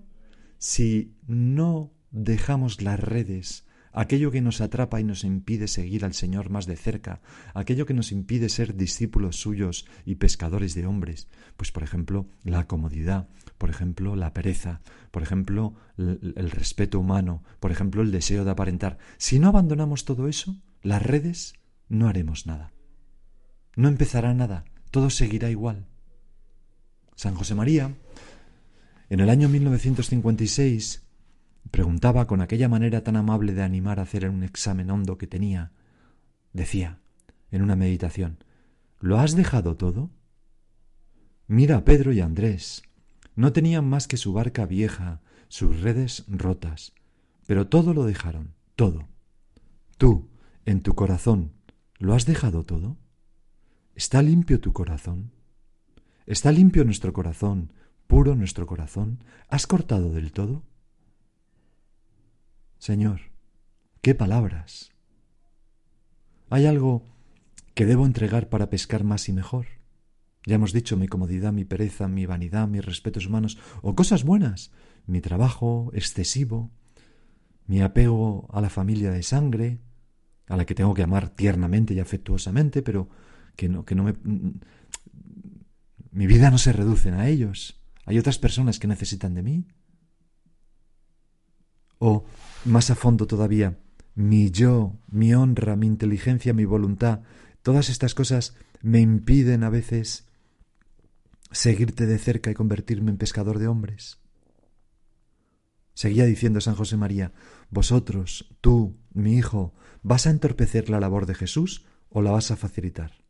si 0.66 1.14
no 1.28 1.94
dejamos 2.10 2.82
las 2.82 3.00
redes, 3.00 3.68
aquello 3.92 4.32
que 4.32 4.42
nos 4.42 4.62
atrapa 4.62 5.00
y 5.00 5.04
nos 5.04 5.24
impide 5.24 5.68
seguir 5.68 6.04
al 6.04 6.16
Señor 6.16 6.50
más 6.50 6.66
de 6.66 6.76
cerca, 6.76 7.22
aquello 7.54 7.86
que 7.86 7.94
nos 7.94 8.12
impide 8.12 8.50
ser 8.50 8.76
discípulos 8.76 9.36
suyos 9.36 9.86
y 10.06 10.16
pescadores 10.16 10.74
de 10.74 10.88
hombres, 10.88 11.28
pues 11.56 11.72
por 11.72 11.84
ejemplo 11.84 12.26
la 12.44 12.66
comodidad, 12.66 13.30
por 13.60 13.70
ejemplo 13.70 14.16
la 14.16 14.34
pereza, 14.34 14.82
por 15.12 15.22
ejemplo 15.22 15.76
el, 16.00 16.50
respeto 16.50 17.00
humano, 17.00 17.44
por 17.60 17.72
ejemplo 17.72 18.02
el 18.02 18.12
deseo 18.12 18.44
de 18.44 18.50
aparentar, 18.50 18.98
si 19.18 19.38
no 19.38 19.50
abandonamos 19.50 20.04
todo 20.04 20.28
eso, 20.28 20.56
las 20.82 21.04
redes 21.04 21.54
no 21.90 22.08
haremos 22.08 22.48
nada. 22.48 22.74
No 23.76 23.88
empezará 23.88 24.34
nada, 24.34 24.66
todo 24.90 25.12
seguirá 25.12 25.52
igual. 25.52 25.86
San 27.16 27.36
José 27.36 27.54
María, 27.54 27.94
en 29.10 29.20
el 29.20 29.30
año 29.30 29.50
1956, 29.50 31.04
preguntaba 31.72 32.28
con 32.28 32.42
aquella 32.42 32.70
manera 32.70 33.04
tan 33.04 33.16
amable 33.16 33.54
de 33.54 33.64
animar 33.64 34.00
a 34.00 34.04
hacer 34.04 34.30
un 34.30 34.44
examen 34.44 34.90
hondo 34.90 35.18
que 35.18 35.28
tenía, 35.28 35.72
decía, 36.54 37.00
en 37.52 37.62
una 37.62 37.76
meditación, 37.76 38.44
¿lo 39.00 39.20
has 39.20 39.36
dejado 39.36 39.76
todo? 39.76 40.12
Mira 41.48 41.78
a 41.78 41.86
Pedro 41.86 42.12
y 42.12 42.22
Andrés. 42.22 42.84
No 43.36 43.54
tenían 43.54 43.88
más 43.88 44.08
que 44.08 44.18
su 44.18 44.34
barca 44.34 44.66
vieja, 44.66 45.22
sus 45.48 45.82
redes 45.82 46.24
rotas, 46.28 46.94
pero 47.46 47.68
todo 47.68 47.94
lo 47.94 48.06
dejaron, 48.06 48.54
todo. 48.76 49.08
Tú, 49.98 50.30
en 50.66 50.82
tu 50.82 50.96
corazón, 50.96 51.56
¿Lo 51.98 52.14
has 52.14 52.26
dejado 52.26 52.64
todo? 52.64 52.98
¿Está 53.96 54.22
limpio 54.22 54.60
tu 54.60 54.74
corazón? 54.74 55.32
¿Está 56.26 56.52
limpio 56.52 56.84
nuestro 56.84 57.14
corazón, 57.14 57.72
puro 58.08 58.36
nuestro 58.36 58.68
corazón? 58.68 59.24
¿Has 59.48 59.68
cortado 59.68 60.12
del 60.12 60.32
todo? 60.32 60.64
Señor, 62.78 63.22
qué 64.02 64.16
palabras. 64.16 64.92
¿Hay 66.50 66.66
algo 66.66 67.04
que 67.74 67.86
debo 67.86 68.06
entregar 68.06 68.50
para 68.50 68.70
pescar 68.70 69.04
más 69.04 69.28
y 69.30 69.34
mejor? 69.34 69.68
Ya 70.46 70.56
hemos 70.56 70.74
dicho 70.74 70.96
mi 70.96 71.08
comodidad, 71.08 71.52
mi 71.52 71.66
pereza, 71.66 72.08
mi 72.08 72.26
vanidad, 72.26 72.68
mis 72.68 72.86
respetos 72.86 73.26
humanos, 73.26 73.58
o 73.82 73.96
cosas 73.96 74.24
buenas, 74.24 74.72
mi 75.08 75.22
trabajo 75.22 75.90
excesivo, 75.94 76.72
mi 77.66 77.82
apego 77.82 78.48
a 78.54 78.62
la 78.62 78.70
familia 78.70 79.10
de 79.10 79.24
sangre, 79.24 79.80
a 80.48 80.56
la 80.56 80.66
que 80.66 80.76
tengo 80.76 80.94
que 80.94 81.02
amar 81.02 81.30
tiernamente 81.30 81.96
y 81.96 82.00
afectuosamente, 82.00 82.84
pero 82.84 83.10
que 83.56 83.70
no, 83.70 83.86
que 83.86 83.96
no 83.96 84.04
me... 84.04 84.14
Mi 86.12 86.28
vida 86.28 86.52
no 86.52 86.58
se 86.58 86.72
reduce 86.72 87.10
a 87.10 87.28
ellos. 87.28 87.82
Hay 88.06 88.20
otras 88.20 88.38
personas 88.38 88.80
que 88.80 88.88
necesitan 88.88 89.34
de 89.34 89.44
mí. 89.44 89.68
O, 91.98 92.26
más 92.66 92.92
a 92.92 92.96
fondo 92.96 93.26
todavía, 93.26 93.80
mi 94.14 94.52
yo, 94.52 94.98
mi 95.10 95.34
honra, 95.34 95.76
mi 95.76 95.88
inteligencia, 95.88 96.54
mi 96.54 96.66
voluntad, 96.66 97.22
todas 97.62 97.90
estas 97.90 98.14
cosas 98.14 98.56
me 98.82 99.00
impiden 99.00 99.64
a 99.64 99.70
veces 99.70 100.28
seguirte 101.52 102.06
de 102.06 102.18
cerca 102.18 102.52
y 102.52 102.54
convertirme 102.54 103.12
en 103.12 103.18
pescador 103.18 103.60
de 103.60 103.68
hombres. 103.68 104.20
Seguía 105.94 106.26
diciendo 106.26 106.60
San 106.60 106.76
José 106.76 106.98
María, 106.98 107.32
vosotros, 107.70 108.54
tú, 108.62 108.98
mi 109.14 109.36
hijo, 109.38 109.74
¿vas 110.04 110.28
a 110.28 110.30
entorpecer 110.30 110.90
la 110.90 111.00
labor 111.00 111.26
de 111.26 111.36
Jesús 111.36 111.86
o 112.10 112.22
la 112.22 112.32
vas 112.32 112.52
a 112.52 112.58
facilitar? 112.58 113.25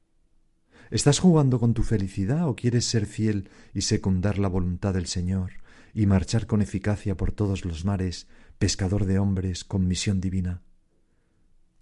¿Estás 0.92 1.20
jugando 1.20 1.60
con 1.60 1.74
tu 1.74 1.84
felicidad 1.84 2.48
o 2.48 2.56
quieres 2.56 2.86
ser 2.86 3.06
fiel 3.06 3.50
y 3.74 3.82
secundar 3.82 4.38
la 4.38 4.48
voluntad 4.48 4.94
del 4.94 5.08
Señor 5.08 5.54
y 5.94 6.06
marchar 6.06 6.46
con 6.46 6.62
eficacia 6.62 7.18
por 7.18 7.32
todos 7.32 7.65
los 7.65 7.86
mares, 7.86 8.27
pescador 8.60 9.06
de 9.06 9.18
hombres 9.18 9.63
con 9.63 9.88
misión 9.88 10.22
divina? 10.22 10.62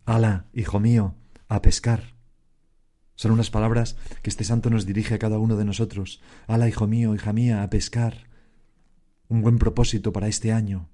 Ala, 0.06 0.48
hijo 0.54 0.80
mío, 0.80 1.16
a 1.50 1.62
pescar. 1.62 2.16
Son 3.16 3.32
unas 3.32 3.52
palabras 3.52 3.98
que 4.22 4.30
este 4.30 4.44
santo 4.44 4.70
nos 4.70 4.86
dirige 4.86 5.16
a 5.16 5.20
cada 5.20 5.38
uno 5.38 5.58
de 5.58 5.66
nosotros. 5.66 6.22
Ala, 6.48 6.68
hijo 6.68 6.88
mío, 6.88 7.14
hija 7.14 7.34
mía, 7.34 7.62
a 7.62 7.70
pescar 7.70 8.30
un 9.28 9.42
buen 9.42 9.58
propósito 9.58 10.14
para 10.14 10.28
este 10.28 10.52
año, 10.52 10.90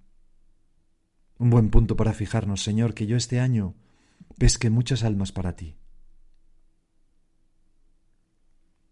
un 1.37 1.49
buen 1.49 1.69
punto 1.69 1.95
para 1.95 2.13
fijarnos, 2.13 2.63
Señor, 2.63 2.93
que 2.93 3.05
yo 3.05 3.17
este 3.17 3.39
año 3.39 3.75
pesque 4.37 4.69
muchas 4.69 5.03
almas 5.03 5.31
para 5.31 5.55
ti. 5.55 5.75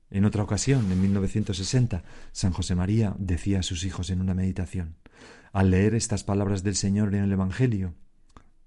En 0.10 0.26
otra 0.26 0.44
ocasión, 0.44 0.92
en 0.92 1.02
1960, 1.02 2.04
San 2.32 2.54
José 2.54 2.76
María 2.76 3.16
decía 3.20 3.60
a 3.60 3.64
sus 3.64 3.84
hijos 3.84 4.10
en 4.10 4.22
una 4.22 4.34
meditación, 4.34 4.96
al 5.52 5.72
leer 5.72 5.96
estas 5.96 6.24
palabras 6.24 6.64
del 6.64 6.76
Señor 6.76 7.14
en 7.14 7.24
el 7.24 7.32
Evangelio, 7.32 7.94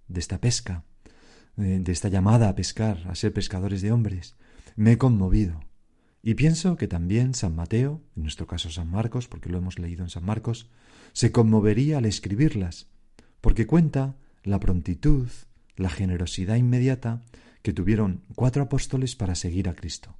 de 0.08 0.20
esta 0.20 0.38
pesca, 0.38 0.84
de 1.56 1.92
esta 1.92 2.08
llamada 2.08 2.48
a 2.48 2.54
pescar, 2.54 3.06
a 3.08 3.14
ser 3.14 3.32
pescadores 3.32 3.82
de 3.82 3.92
hombres, 3.92 4.36
me 4.76 4.92
he 4.92 4.98
conmovido 4.98 5.60
y 6.22 6.34
pienso 6.34 6.76
que 6.76 6.88
también 6.88 7.34
San 7.34 7.54
Mateo, 7.54 8.02
en 8.14 8.22
nuestro 8.24 8.46
caso 8.46 8.70
San 8.70 8.90
Marcos, 8.90 9.26
porque 9.26 9.48
lo 9.48 9.58
hemos 9.58 9.78
leído 9.78 10.02
en 10.02 10.10
San 10.10 10.24
Marcos, 10.24 10.68
se 11.12 11.32
conmovería 11.32 11.98
al 11.98 12.04
escribirlas, 12.04 12.88
porque 13.40 13.66
cuenta 13.66 14.16
la 14.42 14.60
prontitud, 14.60 15.28
la 15.76 15.88
generosidad 15.88 16.56
inmediata 16.56 17.22
que 17.62 17.72
tuvieron 17.72 18.22
cuatro 18.34 18.62
apóstoles 18.62 19.16
para 19.16 19.34
seguir 19.34 19.68
a 19.68 19.74
Cristo. 19.74 20.16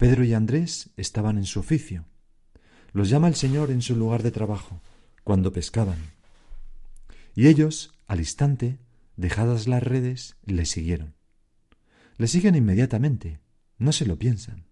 Pedro 0.00 0.24
y 0.24 0.32
Andrés 0.32 0.88
estaban 0.96 1.36
en 1.36 1.44
su 1.44 1.60
oficio. 1.60 2.06
Los 2.94 3.10
llama 3.10 3.28
el 3.28 3.34
Señor 3.34 3.70
en 3.70 3.82
su 3.82 3.94
lugar 3.94 4.22
de 4.22 4.30
trabajo, 4.30 4.80
cuando 5.24 5.52
pescaban. 5.52 5.98
Y 7.34 7.48
ellos, 7.48 7.92
al 8.06 8.20
instante, 8.20 8.78
dejadas 9.18 9.68
las 9.68 9.82
redes, 9.82 10.36
le 10.46 10.64
siguieron. 10.64 11.16
Le 12.16 12.28
siguen 12.28 12.54
inmediatamente, 12.54 13.40
no 13.76 13.92
se 13.92 14.06
lo 14.06 14.18
piensan. 14.18 14.64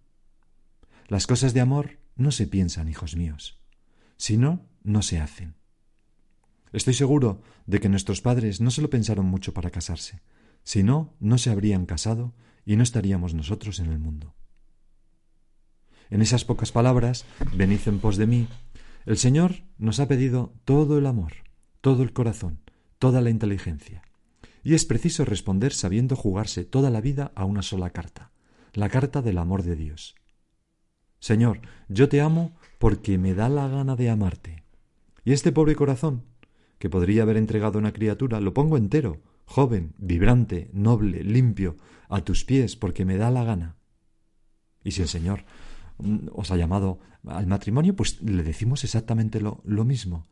Las 1.09 1.27
cosas 1.27 1.53
de 1.53 1.61
amor 1.61 1.99
no 2.17 2.31
se 2.31 2.47
piensan, 2.47 2.89
hijos 2.89 3.15
míos, 3.15 3.61
sino 4.17 4.65
no 4.83 5.03
se 5.03 5.21
hacen. 5.21 5.57
Estoy 6.73 6.95
seguro 6.95 7.43
de 7.67 7.81
que 7.81 7.91
nuestros 7.91 8.23
padres 8.23 8.63
no 8.63 8.71
se 8.71 8.81
lo 8.81 8.89
pensaron 8.89 9.27
mucho 9.27 9.53
para 9.53 9.69
casarse, 9.69 10.23
si 10.65 10.83
no, 10.83 11.13
no 11.21 11.37
se 11.37 11.51
habrían 11.51 11.85
casado 11.85 12.33
y 12.65 12.77
no 12.77 12.83
estaríamos 12.83 13.35
nosotros 13.35 13.79
en 13.79 13.93
el 13.93 13.99
mundo. 13.99 14.38
En 16.11 16.23
esas 16.23 16.45
pocas 16.45 16.73
palabras, 16.73 17.25
venid 17.55 17.81
en 17.87 17.99
pos 17.99 18.17
de 18.17 18.27
mí, 18.27 18.49
el 19.05 19.19
Señor 19.19 19.63
nos 19.79 20.01
ha 20.01 20.09
pedido 20.09 20.53
todo 20.65 20.99
el 20.99 21.07
amor, 21.07 21.33
todo 21.81 22.03
el 22.03 22.13
corazón, 22.13 22.61
toda 22.99 23.21
la 23.21 23.31
inteligencia. 23.31 24.03
Y 24.63 24.75
es 24.75 24.85
preciso 24.85 25.25
responder 25.25 25.73
sabiendo 25.73 26.17
jugarse 26.17 26.65
toda 26.65 26.91
la 26.91 27.01
vida 27.01 27.33
a 27.35 27.45
una 27.45 27.63
sola 27.63 27.91
carta, 27.91 28.33
la 28.75 28.89
carta 28.89 29.23
del 29.23 29.39
amor 29.39 29.63
de 29.63 29.77
Dios. 29.77 30.15
Señor, 31.21 31.61
yo 31.89 32.09
te 32.09 32.21
amo 32.21 32.57
porque 32.79 33.19
me 33.19 33.35
da 33.35 33.49
la 33.49 33.69
gana 33.69 33.97
de 33.97 34.11
amarte. 34.11 34.65
Y 35.25 35.33
este 35.33 35.53
pobre 35.53 35.75
corazón, 35.75 36.25
que 36.79 36.91
podría 36.91 37.23
haber 37.23 37.37
entregado 37.37 37.79
una 37.79 37.93
criatura, 37.93 38.41
lo 38.41 38.55
pongo 38.55 38.77
entero, 38.77 39.21
joven, 39.45 39.95
vibrante, 39.99 40.71
noble, 40.73 41.25
limpio, 41.25 41.77
a 42.09 42.23
tus 42.23 42.45
pies 42.45 42.77
porque 42.77 43.05
me 43.05 43.17
da 43.17 43.31
la 43.31 43.45
gana. 43.45 43.77
Y 44.85 44.93
si 44.93 45.03
el 45.03 45.09
Señor 45.09 45.45
os 46.33 46.51
ha 46.51 46.57
llamado 46.57 47.01
al 47.27 47.47
matrimonio, 47.47 47.97
pues 47.97 48.23
le 48.23 48.43
decimos 48.43 48.85
exactamente 48.85 49.41
lo, 49.41 49.61
lo 49.65 49.85
mismo. 49.85 50.27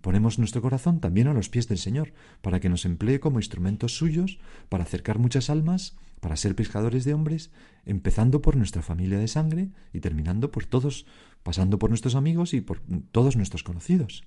Ponemos 0.00 0.38
nuestro 0.40 0.60
corazón 0.60 0.98
también 0.98 1.28
a 1.28 1.32
los 1.32 1.48
pies 1.48 1.68
del 1.68 1.78
Señor, 1.78 2.12
para 2.40 2.58
que 2.58 2.68
nos 2.68 2.84
emplee 2.84 3.20
como 3.20 3.38
instrumentos 3.38 3.96
suyos 3.96 4.38
para 4.68 4.82
acercar 4.82 5.20
muchas 5.20 5.48
almas, 5.48 5.96
para 6.20 6.36
ser 6.36 6.56
pescadores 6.56 7.04
de 7.04 7.14
hombres, 7.14 7.52
empezando 7.84 8.42
por 8.42 8.56
nuestra 8.56 8.82
familia 8.82 9.18
de 9.18 9.28
sangre 9.28 9.70
y 9.92 10.00
terminando 10.00 10.50
por 10.50 10.66
todos, 10.66 11.06
pasando 11.44 11.78
por 11.78 11.90
nuestros 11.90 12.16
amigos 12.16 12.52
y 12.52 12.60
por 12.60 12.80
todos 13.12 13.36
nuestros 13.36 13.62
conocidos. 13.62 14.24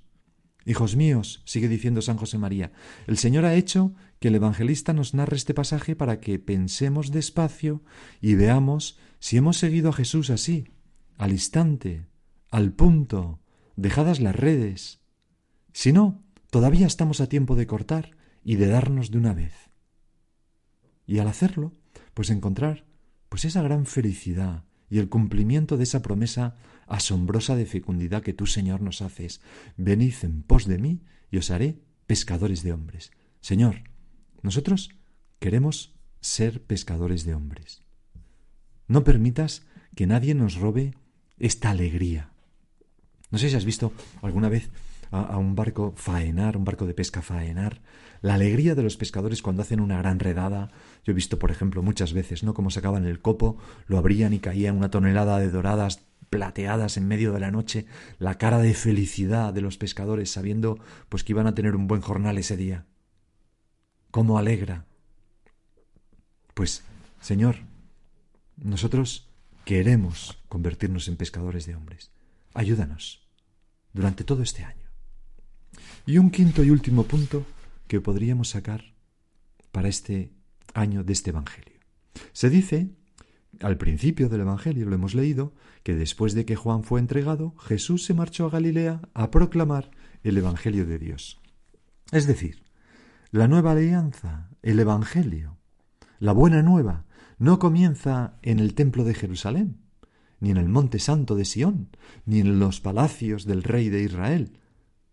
Hijos 0.66 0.96
míos, 0.96 1.44
sigue 1.46 1.68
diciendo 1.68 2.02
San 2.02 2.18
José 2.18 2.38
María, 2.38 2.72
el 3.06 3.18
Señor 3.18 3.46
ha 3.46 3.54
hecho 3.54 3.94
que 4.20 4.30
el 4.30 4.36
evangelista 4.36 4.94
nos 4.94 5.14
narre 5.14 5.36
este 5.36 5.54
pasaje 5.54 5.96
para 5.96 6.20
que 6.20 6.40
pensemos 6.40 7.12
despacio 7.12 7.84
y 8.20 8.36
veamos 8.36 8.98
si 9.20 9.38
hemos 9.38 9.58
seguido 9.58 9.90
a 9.90 9.94
Jesús 9.94 10.30
así, 10.30 10.66
al 11.18 11.32
instante, 11.32 12.08
al 12.50 12.74
punto, 12.74 13.40
dejadas 13.76 14.20
las 14.20 14.36
redes. 14.36 15.00
Si 15.74 15.92
no, 15.92 16.24
todavía 16.50 16.88
estamos 16.88 17.22
a 17.22 17.28
tiempo 17.28 17.56
de 17.56 17.68
cortar 17.68 18.12
y 18.44 18.56
de 18.56 18.68
darnos 18.68 19.12
de 19.12 19.18
una 19.18 19.34
vez. 19.34 19.54
Y 21.08 21.20
al 21.20 21.28
hacerlo, 21.28 21.74
pues 22.14 22.30
encontrar 22.30 22.86
pues 23.30 23.46
esa 23.46 23.62
gran 23.62 23.86
felicidad 23.86 24.64
y 24.90 25.00
el 25.00 25.10
cumplimiento 25.10 25.78
de 25.78 25.84
esa 25.84 26.02
promesa 26.02 26.56
asombrosa 26.88 27.56
de 27.56 27.66
fecundidad 27.66 28.22
que 28.22 28.34
tú, 28.34 28.46
Señor, 28.46 28.82
nos 28.82 29.02
haces. 29.02 29.42
Venid 29.78 30.14
en 30.22 30.44
pos 30.44 30.66
de 30.66 30.78
mí 30.78 31.02
y 31.32 31.38
os 31.38 31.50
haré 31.50 31.80
pescadores 32.08 32.64
de 32.64 32.72
hombres. 32.72 33.12
Señor, 33.42 33.84
nosotros 34.42 34.90
queremos 35.40 35.96
ser 36.22 36.64
pescadores 36.64 37.26
de 37.26 37.36
hombres. 37.36 37.84
No 38.88 39.04
permitas 39.04 39.66
que 39.96 40.08
nadie 40.08 40.36
nos 40.36 40.56
robe 40.56 40.94
esta 41.40 41.72
alegría. 41.72 42.30
No 43.32 43.38
sé 43.38 43.50
si 43.50 43.56
has 43.56 43.66
visto 43.66 43.92
alguna 44.22 44.50
vez 44.50 44.70
a, 45.12 45.38
un 45.38 45.56
barco 45.56 45.94
faenar, 45.96 46.58
un 46.58 46.66
barco 46.66 46.86
de 46.86 46.94
pesca 46.94 47.22
faenar, 47.22 47.82
la 48.22 48.36
alegría 48.36 48.76
de 48.76 48.84
los 48.84 48.98
pescadores 48.98 49.42
cuando 49.42 49.62
hacen 49.62 49.80
una 49.80 49.98
gran 49.98 50.20
redada. 50.20 50.72
Yo 51.04 51.12
he 51.12 51.14
visto, 51.14 51.38
por 51.38 51.52
ejemplo, 51.52 51.82
muchas 51.82 52.14
veces, 52.14 52.44
¿no? 52.44 52.54
Cómo 52.54 52.72
sacaban 52.72 53.06
el 53.06 53.22
copo, 53.22 53.58
lo 53.88 53.98
abrían 53.98 54.34
y 54.34 54.40
caía 54.40 54.74
una 54.74 54.90
tonelada 54.90 55.40
de 55.40 55.50
doradas 55.50 56.06
plateadas 56.30 56.98
en 56.98 57.08
medio 57.08 57.32
de 57.34 57.40
la 57.40 57.52
noche, 57.52 57.86
la 58.20 58.38
cara 58.38 58.60
de 58.60 58.74
felicidad 58.74 59.54
de 59.54 59.62
los 59.62 59.78
pescadores 59.78 60.32
sabiendo 60.32 60.80
pues 61.08 61.24
que 61.24 61.34
iban 61.34 61.48
a 61.48 61.56
tener 61.56 61.76
un 61.76 61.88
buen 61.88 62.02
jornal 62.02 62.38
ese 62.38 62.58
día. 62.58 62.86
¿Cómo 64.12 64.38
alegra? 64.38 64.86
Pues, 66.54 66.84
Señor, 67.20 67.58
nosotros 68.58 69.25
queremos 69.66 70.38
convertirnos 70.48 71.08
en 71.08 71.18
pescadores 71.18 71.66
de 71.66 71.76
hombres. 71.76 72.12
Ayúdanos 72.54 73.28
durante 73.94 74.24
todo 74.24 74.44
este 74.44 74.64
año. 74.64 74.86
Y 76.06 76.20
un 76.20 76.30
quinto 76.30 76.64
y 76.64 76.70
último 76.70 77.04
punto 77.04 77.46
que 77.88 78.00
podríamos 78.00 78.50
sacar 78.50 78.94
para 79.72 79.90
este 79.90 80.32
año 80.74 81.04
de 81.04 81.14
este 81.14 81.32
Evangelio. 81.32 81.80
Se 82.32 82.50
dice, 82.50 82.92
al 83.60 83.78
principio 83.78 84.30
del 84.30 84.42
Evangelio 84.42 84.86
lo 84.86 84.96
hemos 84.96 85.16
leído, 85.16 85.54
que 85.84 85.96
después 85.96 86.34
de 86.34 86.46
que 86.46 86.56
Juan 86.56 86.84
fue 86.84 87.00
entregado, 87.00 87.56
Jesús 87.58 88.06
se 88.06 88.14
marchó 88.14 88.46
a 88.46 88.52
Galilea 88.52 89.02
a 89.14 89.32
proclamar 89.32 89.92
el 90.24 90.38
Evangelio 90.38 90.86
de 90.86 91.00
Dios. 91.00 91.42
Es 92.12 92.28
decir, 92.28 92.64
la 93.32 93.48
nueva 93.48 93.72
alianza, 93.72 94.50
el 94.62 94.80
Evangelio, 94.80 95.58
la 96.20 96.32
buena 96.32 96.62
nueva, 96.62 97.06
no 97.38 97.60
comienza 97.60 98.38
en 98.42 98.60
el 98.60 98.74
templo 98.74 99.04
de 99.04 99.14
Jerusalén, 99.14 99.82
ni 100.40 100.52
en 100.52 100.58
el 100.58 100.70
monte 100.70 101.00
santo 101.00 101.36
de 101.36 101.46
Sión, 101.46 101.90
ni 102.26 102.40
en 102.40 102.60
los 102.60 102.82
palacios 102.82 103.46
del 103.46 103.64
rey 103.64 103.90
de 103.90 104.04
Israel, 104.04 104.60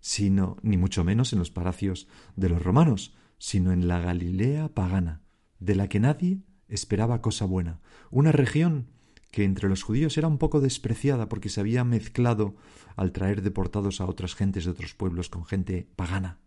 sino 0.00 0.56
ni 0.62 0.76
mucho 0.76 1.04
menos 1.04 1.32
en 1.32 1.38
los 1.38 1.50
palacios 1.50 2.08
de 2.36 2.48
los 2.48 2.62
romanos, 2.62 3.14
sino 3.38 3.72
en 3.72 3.88
la 3.88 3.98
Galilea 3.98 4.68
pagana, 4.68 5.22
de 5.58 5.74
la 5.74 5.88
que 5.88 6.00
nadie 6.00 6.42
esperaba 6.68 7.22
cosa 7.22 7.44
buena, 7.44 7.80
una 8.10 8.32
región 8.32 8.88
que 9.30 9.44
entre 9.44 9.68
los 9.68 9.82
judíos 9.82 10.18
era 10.18 10.28
un 10.28 10.38
poco 10.38 10.60
despreciada 10.60 11.28
porque 11.28 11.48
se 11.48 11.60
había 11.60 11.84
mezclado 11.84 12.54
al 12.96 13.12
traer 13.12 13.42
deportados 13.42 14.00
a 14.00 14.06
otras 14.06 14.34
gentes 14.34 14.64
de 14.64 14.70
otros 14.70 14.94
pueblos 14.94 15.30
con 15.30 15.44
gente 15.44 15.88
pagana. 15.96 16.38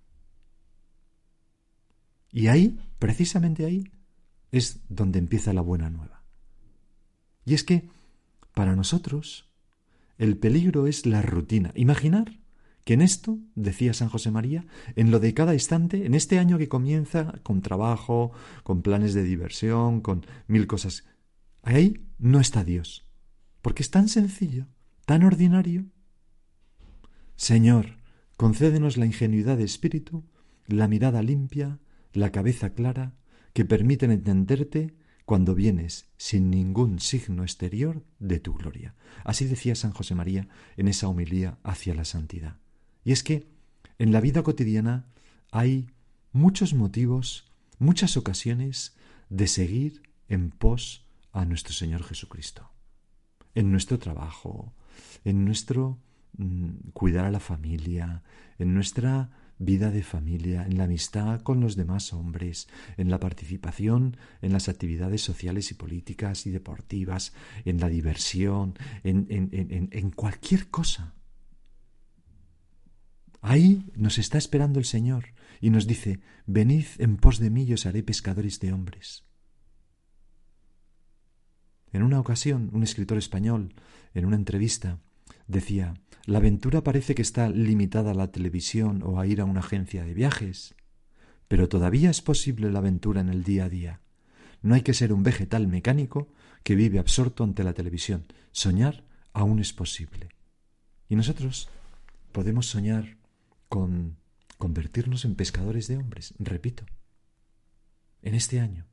Y 2.31 2.47
ahí, 2.47 2.77
precisamente 2.99 3.65
ahí, 3.65 3.85
es 4.51 4.81
donde 4.89 5.19
empieza 5.19 5.53
la 5.53 5.61
buena 5.61 5.89
nueva. 5.89 6.23
Y 7.45 7.53
es 7.53 7.63
que, 7.63 7.89
para 8.53 8.75
nosotros, 8.75 9.49
el 10.17 10.37
peligro 10.37 10.87
es 10.87 11.05
la 11.05 11.21
rutina. 11.21 11.71
Imaginar 11.75 12.39
que 12.85 12.93
en 12.93 13.01
esto, 13.01 13.39
decía 13.55 13.93
San 13.93 14.09
José 14.09 14.29
María, 14.29 14.65
en 14.95 15.09
lo 15.09 15.19
de 15.19 15.33
cada 15.33 15.53
instante, 15.53 16.05
en 16.05 16.13
este 16.13 16.37
año 16.37 16.59
que 16.59 16.69
comienza 16.69 17.33
con 17.41 17.61
trabajo, 17.61 18.31
con 18.63 18.83
planes 18.83 19.15
de 19.15 19.23
diversión, 19.23 20.01
con 20.01 20.25
mil 20.47 20.67
cosas, 20.67 21.03
ahí 21.63 22.05
no 22.19 22.39
está 22.39 22.63
Dios, 22.63 23.11
porque 23.63 23.81
es 23.81 23.89
tan 23.89 24.07
sencillo, 24.07 24.67
tan 25.05 25.23
ordinario. 25.23 25.85
Señor, 27.35 27.97
concédenos 28.37 28.97
la 28.97 29.07
ingenuidad 29.07 29.57
de 29.57 29.63
espíritu, 29.63 30.23
la 30.67 30.87
mirada 30.87 31.23
limpia, 31.23 31.79
la 32.13 32.31
cabeza 32.31 32.69
clara, 32.69 33.15
que 33.55 33.63
permiten 33.63 34.11
entenderte 34.11 34.93
cuando 35.23 35.55
vienes 35.55 36.09
sin 36.17 36.51
ningún 36.51 36.99
signo 36.99 37.43
exterior 37.43 38.03
de 38.19 38.41
tu 38.41 38.53
gloria. 38.53 38.95
Así 39.23 39.45
decía 39.45 39.75
San 39.75 39.91
José 39.91 40.13
María 40.13 40.49
en 40.75 40.89
esa 40.89 41.07
homilía 41.07 41.57
hacia 41.63 41.95
la 41.95 42.03
santidad. 42.03 42.57
Y 43.05 43.13
es 43.13 43.23
que 43.23 43.47
en 43.97 44.11
la 44.11 44.19
vida 44.19 44.43
cotidiana 44.43 45.05
hay 45.51 45.87
muchos 46.33 46.73
motivos, 46.73 47.49
muchas 47.79 48.17
ocasiones 48.17 48.97
de 49.29 49.47
seguir 49.47 50.01
en 50.27 50.51
pos 50.51 51.05
a 51.31 51.45
nuestro 51.45 51.71
Señor 51.73 52.03
Jesucristo. 52.03 52.69
En 53.53 53.71
nuestro 53.71 53.99
trabajo, 53.99 54.73
en 55.23 55.45
nuestro 55.45 55.97
mm, 56.37 56.89
cuidar 56.91 57.23
a 57.23 57.31
la 57.31 57.39
familia, 57.39 58.21
en 58.59 58.73
nuestra 58.73 59.29
vida 59.57 59.91
de 59.91 60.03
familia, 60.03 60.65
en 60.65 60.77
la 60.77 60.83
amistad 60.83 61.41
con 61.41 61.61
los 61.61 61.75
demás 61.75 62.13
hombres, 62.13 62.67
en 62.97 63.09
la 63.09 63.19
participación 63.19 64.17
en 64.41 64.53
las 64.53 64.69
actividades 64.69 65.21
sociales 65.21 65.71
y 65.71 65.75
políticas 65.75 66.45
y 66.45 66.51
deportivas, 66.51 67.33
en 67.63 67.79
la 67.79 67.89
diversión, 67.89 68.77
en, 69.03 69.27
en, 69.29 69.89
en 69.91 70.11
cualquier 70.11 70.69
cosa. 70.69 71.13
Ahí 73.41 73.91
nos 73.95 74.17
está 74.17 74.37
esperando 74.37 74.79
el 74.79 74.85
Señor 74.85 75.33
y 75.61 75.69
nos 75.69 75.87
dice, 75.87 76.19
venid 76.45 76.85
en 76.97 77.17
pos 77.17 77.39
de 77.39 77.49
mí 77.49 77.63
y 77.63 77.73
os 77.73 77.85
haré 77.85 78.03
pescadores 78.03 78.59
de 78.59 78.73
hombres. 78.73 79.23
En 81.93 82.03
una 82.03 82.19
ocasión, 82.19 82.69
un 82.73 82.83
escritor 82.83 83.17
español, 83.17 83.73
en 84.13 84.25
una 84.25 84.35
entrevista, 84.35 84.99
decía, 85.47 85.93
la 86.25 86.39
aventura 86.39 86.83
parece 86.83 87.15
que 87.15 87.21
está 87.21 87.49
limitada 87.49 88.11
a 88.11 88.15
la 88.15 88.31
televisión 88.31 89.03
o 89.03 89.19
a 89.19 89.27
ir 89.27 89.41
a 89.41 89.45
una 89.45 89.59
agencia 89.59 90.03
de 90.03 90.13
viajes, 90.13 90.75
pero 91.47 91.69
todavía 91.69 92.09
es 92.09 92.21
posible 92.21 92.71
la 92.71 92.79
aventura 92.79 93.21
en 93.21 93.29
el 93.29 93.43
día 93.43 93.65
a 93.65 93.69
día. 93.69 94.01
No 94.61 94.73
hay 94.73 94.81
que 94.81 94.95
ser 94.95 95.13
un 95.13 95.23
vegetal 95.23 95.67
mecánico 95.67 96.27
que 96.63 96.75
vive 96.75 96.97
absorto 96.97 97.43
ante 97.43 97.63
la 97.63 97.73
televisión. 97.73 98.25
Soñar 98.51 99.03
aún 99.33 99.59
es 99.59 99.73
posible. 99.73 100.29
Y 101.07 101.15
nosotros 101.15 101.69
podemos 102.31 102.65
soñar 102.65 103.17
con 103.69 104.17
convertirnos 104.57 105.25
en 105.25 105.35
pescadores 105.35 105.87
de 105.87 105.97
hombres, 105.97 106.33
repito, 106.39 106.85
en 108.23 108.33
este 108.33 108.59
año. 108.59 108.87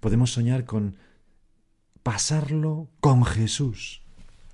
Podemos 0.00 0.32
soñar 0.32 0.64
con 0.64 0.96
pasarlo 2.02 2.90
con 3.00 3.24
Jesús 3.24 4.02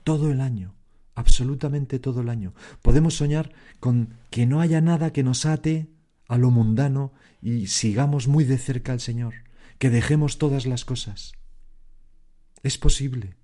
todo 0.05 0.31
el 0.31 0.41
año, 0.41 0.75
absolutamente 1.19 1.99
todo 1.99 2.21
el 2.21 2.29
año. 2.29 2.55
Podemos 2.81 3.17
soñar 3.17 3.53
con 3.81 4.15
que 4.31 4.47
no 4.47 4.61
haya 4.61 4.81
nada 4.81 5.13
que 5.13 5.25
nos 5.25 5.47
ate 5.47 5.89
a 6.29 6.39
lo 6.39 6.51
mundano 6.51 7.13
y 7.43 7.67
sigamos 7.67 8.29
muy 8.29 8.45
de 8.45 8.57
cerca 8.57 8.93
al 8.93 9.01
Señor, 9.01 9.35
que 9.79 9.91
dejemos 9.91 10.39
todas 10.39 10.65
las 10.67 10.85
cosas. 10.85 11.33
Es 12.63 12.79
posible. 12.79 13.35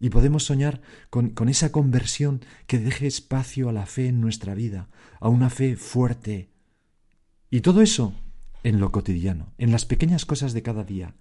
Y 0.00 0.10
podemos 0.10 0.44
soñar 0.44 0.80
con, 1.10 1.30
con, 1.30 1.48
esa 1.48 1.72
conversión 1.72 2.40
que 2.66 2.78
deje 2.78 3.06
espacio 3.06 3.68
a 3.68 3.72
la 3.72 3.86
fe 3.86 4.08
en 4.08 4.20
nuestra 4.20 4.54
vida, 4.54 4.88
a 5.20 5.28
una 5.28 5.50
fe 5.50 5.76
fuerte. 5.76 6.50
Y 7.50 7.60
todo 7.60 7.80
eso 7.82 8.14
en 8.62 8.80
lo 8.80 8.90
cotidiano, 8.92 9.52
en 9.58 9.70
las 9.70 9.84
pequeñas 9.84 10.26
cosas 10.26 10.52
de 10.52 10.62
cada 10.62 10.84
día, 10.84 11.14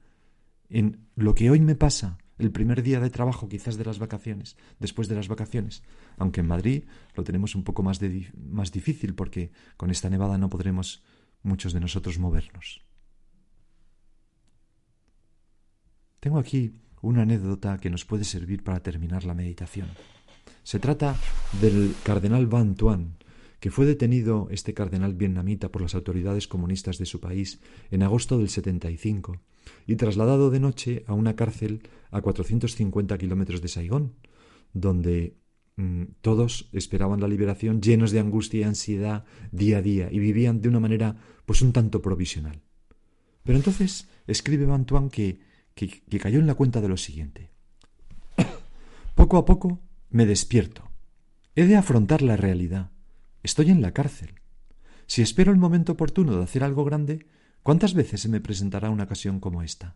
en 0.70 1.08
lo 1.16 1.36
que 1.36 1.50
hoy 1.50 1.60
me 1.60 1.76
pasa, 1.76 2.18
el 2.38 2.52
primer 2.52 2.84
día 2.84 3.00
de 3.00 3.10
trabajo 3.10 3.48
quizás 3.48 3.78
de 3.78 3.86
las 3.86 4.00
vacaciones, 4.00 4.58
después 4.80 5.08
de 5.08 5.16
las 5.16 5.28
vacaciones, 5.28 5.84
aunque 6.18 6.42
en 6.42 6.48
Madrid 6.48 6.84
lo 7.16 7.24
tenemos 7.24 7.56
un 7.56 7.64
poco 7.64 7.84
más, 7.84 8.00
más 8.36 8.72
difícil 8.72 9.16
porque 9.16 9.52
con 9.78 9.90
esta 9.90 10.10
nevada 10.10 10.38
no 10.38 10.50
podremos 10.50 11.04
muchos 11.44 11.74
de 11.74 11.80
nosotros 11.80 12.20
movernos. 12.20 12.82
Tengo 16.20 16.40
aquí 16.40 16.74
una 17.02 17.22
anécdota 17.22 17.78
que 17.78 17.90
nos 17.90 18.04
puede 18.04 18.24
servir 18.24 18.64
para 18.64 18.82
terminar 18.82 19.26
la 19.26 19.36
meditación. 19.36 19.88
Se 20.64 20.80
trata 20.80 21.16
del 21.62 21.96
cardenal 22.04 22.48
Van 22.48 22.76
Tuan, 22.76 23.18
que 23.60 23.72
fue 23.72 23.86
detenido 23.86 24.48
este 24.50 24.74
cardenal 24.74 25.14
vietnamita 25.14 25.72
por 25.72 25.82
las 25.82 25.96
autoridades 25.96 26.48
comunistas 26.48 26.98
de 26.98 27.06
su 27.06 27.20
país 27.20 27.62
en 27.92 28.04
agosto 28.04 28.38
del 28.38 28.50
75 28.50 29.40
y 29.88 29.96
trasladado 29.96 30.50
de 30.50 30.60
noche 30.60 31.04
a 31.08 31.14
una 31.14 31.36
cárcel 31.36 31.82
a 32.12 32.22
450 32.22 33.18
kilómetros 33.18 33.62
de 33.62 33.68
Saigón, 33.68 34.14
donde 34.74 35.38
mm, 35.76 36.04
todos 36.22 36.70
esperaban 36.72 37.22
la 37.22 37.28
liberación 37.28 37.82
llenos 37.82 38.12
de 38.12 38.20
angustia 38.20 38.62
y 38.62 38.64
ansiedad 38.64 39.26
día 39.52 39.78
a 39.78 39.82
día 39.82 40.10
y 40.12 40.20
vivían 40.20 40.62
de 40.62 40.70
una 40.70 40.80
manera 40.80 41.18
pues 41.46 41.62
un 41.62 41.74
tanto 41.74 42.02
provisional. 42.02 42.62
Pero 43.44 43.58
entonces 43.58 44.10
escribe 44.28 44.66
Bantuan 44.66 45.10
que, 45.10 45.40
que, 45.76 45.88
que 45.88 46.20
cayó 46.20 46.40
en 46.40 46.48
la 46.48 46.56
cuenta 46.56 46.82
de 46.82 46.90
lo 46.90 46.98
siguiente. 46.98 47.52
Poco 49.16 49.38
a 49.38 49.46
poco 49.46 49.82
me 50.10 50.26
despierto. 50.26 50.90
He 51.56 51.66
de 51.66 51.76
afrontar 51.76 52.22
la 52.22 52.36
realidad. 52.36 52.92
Estoy 53.44 53.70
en 53.70 53.82
la 53.82 53.92
cárcel. 53.92 54.42
Si 55.08 55.22
espero 55.22 55.52
el 55.52 55.58
momento 55.58 55.94
oportuno 55.94 56.36
de 56.36 56.44
hacer 56.44 56.64
algo 56.64 56.84
grande, 56.84 57.28
¿cuántas 57.66 57.96
veces 57.96 58.22
se 58.22 58.30
me 58.30 58.42
presentará 58.42 58.92
una 58.92 59.06
ocasión 59.06 59.40
como 59.40 59.64
esta? 59.64 59.96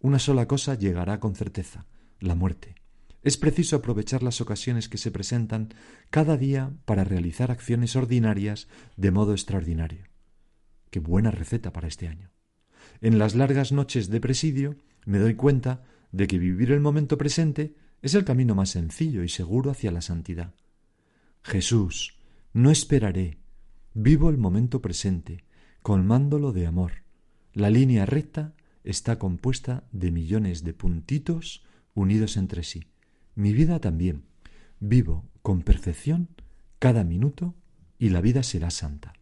Una 0.00 0.18
sola 0.18 0.48
cosa 0.48 0.76
llegará 0.76 1.20
con 1.20 1.34
certeza, 1.34 1.84
la 2.20 2.34
muerte. 2.34 2.74
Es 3.22 3.36
preciso 3.36 3.76
aprovechar 3.76 4.22
las 4.22 4.40
ocasiones 4.40 4.88
que 4.88 4.96
se 4.96 5.10
presentan 5.10 5.74
cada 6.08 6.38
día 6.38 6.72
para 6.86 7.04
realizar 7.04 7.50
acciones 7.50 7.96
ordinarias 7.96 8.66
de 8.96 9.10
modo 9.10 9.32
extraordinario. 9.32 10.04
Qué 10.88 11.00
buena 11.00 11.30
receta 11.30 11.70
para 11.70 11.86
este 11.86 12.08
año. 12.08 12.30
En 13.02 13.18
las 13.18 13.34
largas 13.34 13.72
noches 13.72 14.08
de 14.08 14.22
presidio 14.22 14.76
me 15.04 15.18
doy 15.18 15.34
cuenta 15.34 15.82
de 16.12 16.26
que 16.26 16.38
vivir 16.38 16.72
el 16.72 16.80
momento 16.80 17.18
presente 17.18 17.76
es 18.00 18.14
el 18.14 18.24
camino 18.24 18.54
más 18.54 18.70
sencillo 18.70 19.22
y 19.22 19.28
seguro 19.28 19.70
hacia 19.70 19.92
la 19.92 20.00
santidad. 20.00 20.54
Jesús, 21.42 22.16
no 22.54 22.70
esperaré, 22.70 23.36
vivo 23.92 24.30
el 24.30 24.38
momento 24.38 24.80
presente, 24.80 25.44
colmándolo 25.82 26.52
de 26.52 26.66
amor. 26.66 26.92
La 27.52 27.70
línea 27.70 28.06
recta 28.06 28.54
está 28.84 29.18
compuesta 29.18 29.84
de 29.92 30.10
millones 30.10 30.64
de 30.64 30.74
puntitos 30.74 31.64
unidos 31.94 32.36
entre 32.36 32.62
sí. 32.62 32.84
Mi 33.34 33.52
vida 33.52 33.80
también. 33.80 34.24
Vivo 34.78 35.28
con 35.42 35.62
perfección 35.62 36.28
cada 36.78 37.04
minuto 37.04 37.54
y 37.98 38.08
la 38.08 38.20
vida 38.20 38.42
será 38.42 38.70
santa. 38.70 39.12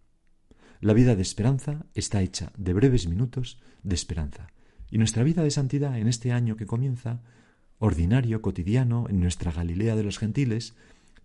La 0.81 0.93
vida 0.93 1.17
de 1.17 1.23
esperanza 1.23 1.87
está 1.95 2.23
hecha 2.23 2.53
de 2.57 2.73
breves 2.73 3.09
minutos 3.09 3.61
de 3.83 3.97
esperanza. 3.97 4.47
Y 4.91 4.99
nuestra 4.99 5.25
vida 5.25 5.43
de 5.43 5.51
santidad 5.51 5.99
en 5.99 6.07
este 6.07 6.33
año 6.33 6.57
que 6.57 6.67
comienza, 6.67 7.21
ordinario, 7.79 8.41
cotidiano, 8.43 9.07
en 9.09 9.21
nuestra 9.21 9.51
Galilea 9.51 9.97
de 9.97 10.05
los 10.05 10.19
gentiles, 10.19 10.75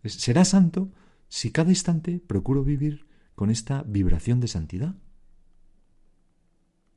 será 0.03 0.43
santo 0.43 0.91
si 1.29 1.51
cada 1.51 1.69
instante 1.69 2.19
procuro 2.19 2.63
vivir 2.63 3.05
con 3.35 3.51
esta 3.51 3.83
vibración 3.83 4.39
de 4.39 4.47
santidad. 4.47 4.95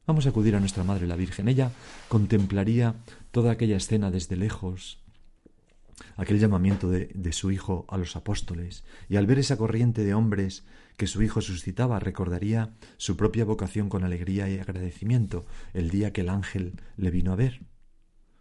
Vamos 0.07 0.25
a 0.27 0.29
acudir 0.29 0.55
a 0.55 0.61
nuestra 0.61 0.85
Madre 0.85 1.09
la 1.09 1.17
Virgen. 1.17 1.49
Ella 1.49 1.73
contemplaría 2.09 2.95
toda 3.33 3.51
aquella 3.51 3.77
escena 3.77 4.13
desde 4.13 4.37
lejos, 4.37 5.01
aquel 6.17 6.39
llamamiento 6.39 6.89
de, 6.89 7.33
su 7.33 7.51
Hijo 7.51 7.87
a 7.89 7.99
los 7.99 8.15
apóstoles, 8.15 8.85
y 9.09 9.17
al 9.17 9.27
ver 9.27 9.41
esa 9.41 9.57
corriente 9.57 10.05
de 10.05 10.15
hombres 10.15 10.65
que 10.97 11.09
su 11.09 11.25
Hijo 11.25 11.41
suscitaba, 11.41 11.99
recordaría 11.99 12.73
su 12.99 13.17
propia 13.17 13.45
vocación 13.45 13.89
con 13.89 14.05
alegría 14.05 14.49
y 14.49 14.61
agradecimiento 14.61 15.45
el 15.75 15.91
día 15.91 16.13
que 16.13 16.21
el 16.21 16.29
ángel 16.29 16.81
le 16.97 17.11
vino 17.11 17.33
a 17.33 17.37
ver. 17.37 17.63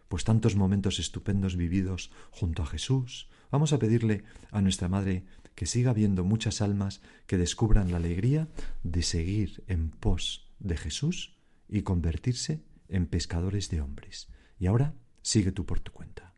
Pues 0.06 0.22
tantos 0.22 0.54
momentos 0.54 1.00
estupendos 1.00 1.56
vividos 1.56 2.12
junto 2.30 2.62
a 2.62 2.66
Jesús. 2.66 3.28
Vamos 3.50 3.72
a 3.72 3.80
pedirle 3.80 4.22
a 4.52 4.60
nuestra 4.60 4.86
Madre 4.86 5.24
que 5.56 5.66
siga 5.66 5.90
habiendo 5.90 6.22
muchas 6.22 6.60
almas 6.62 7.00
que 7.26 7.38
descubran 7.38 7.90
la 7.90 7.96
alegría 7.96 8.46
de 8.84 9.02
seguir 9.02 9.64
en 9.66 9.90
pos 9.90 10.46
de 10.60 10.76
Jesús 10.76 11.35
y 11.68 11.82
convertirse 11.82 12.62
en 12.88 13.06
pescadores 13.06 13.68
de 13.70 13.80
hombres. 13.80 14.28
Y 14.58 14.66
ahora 14.66 14.94
sigue 15.22 15.52
tú 15.52 15.66
por 15.66 15.80
tu 15.80 15.92
cuenta. 15.92 16.32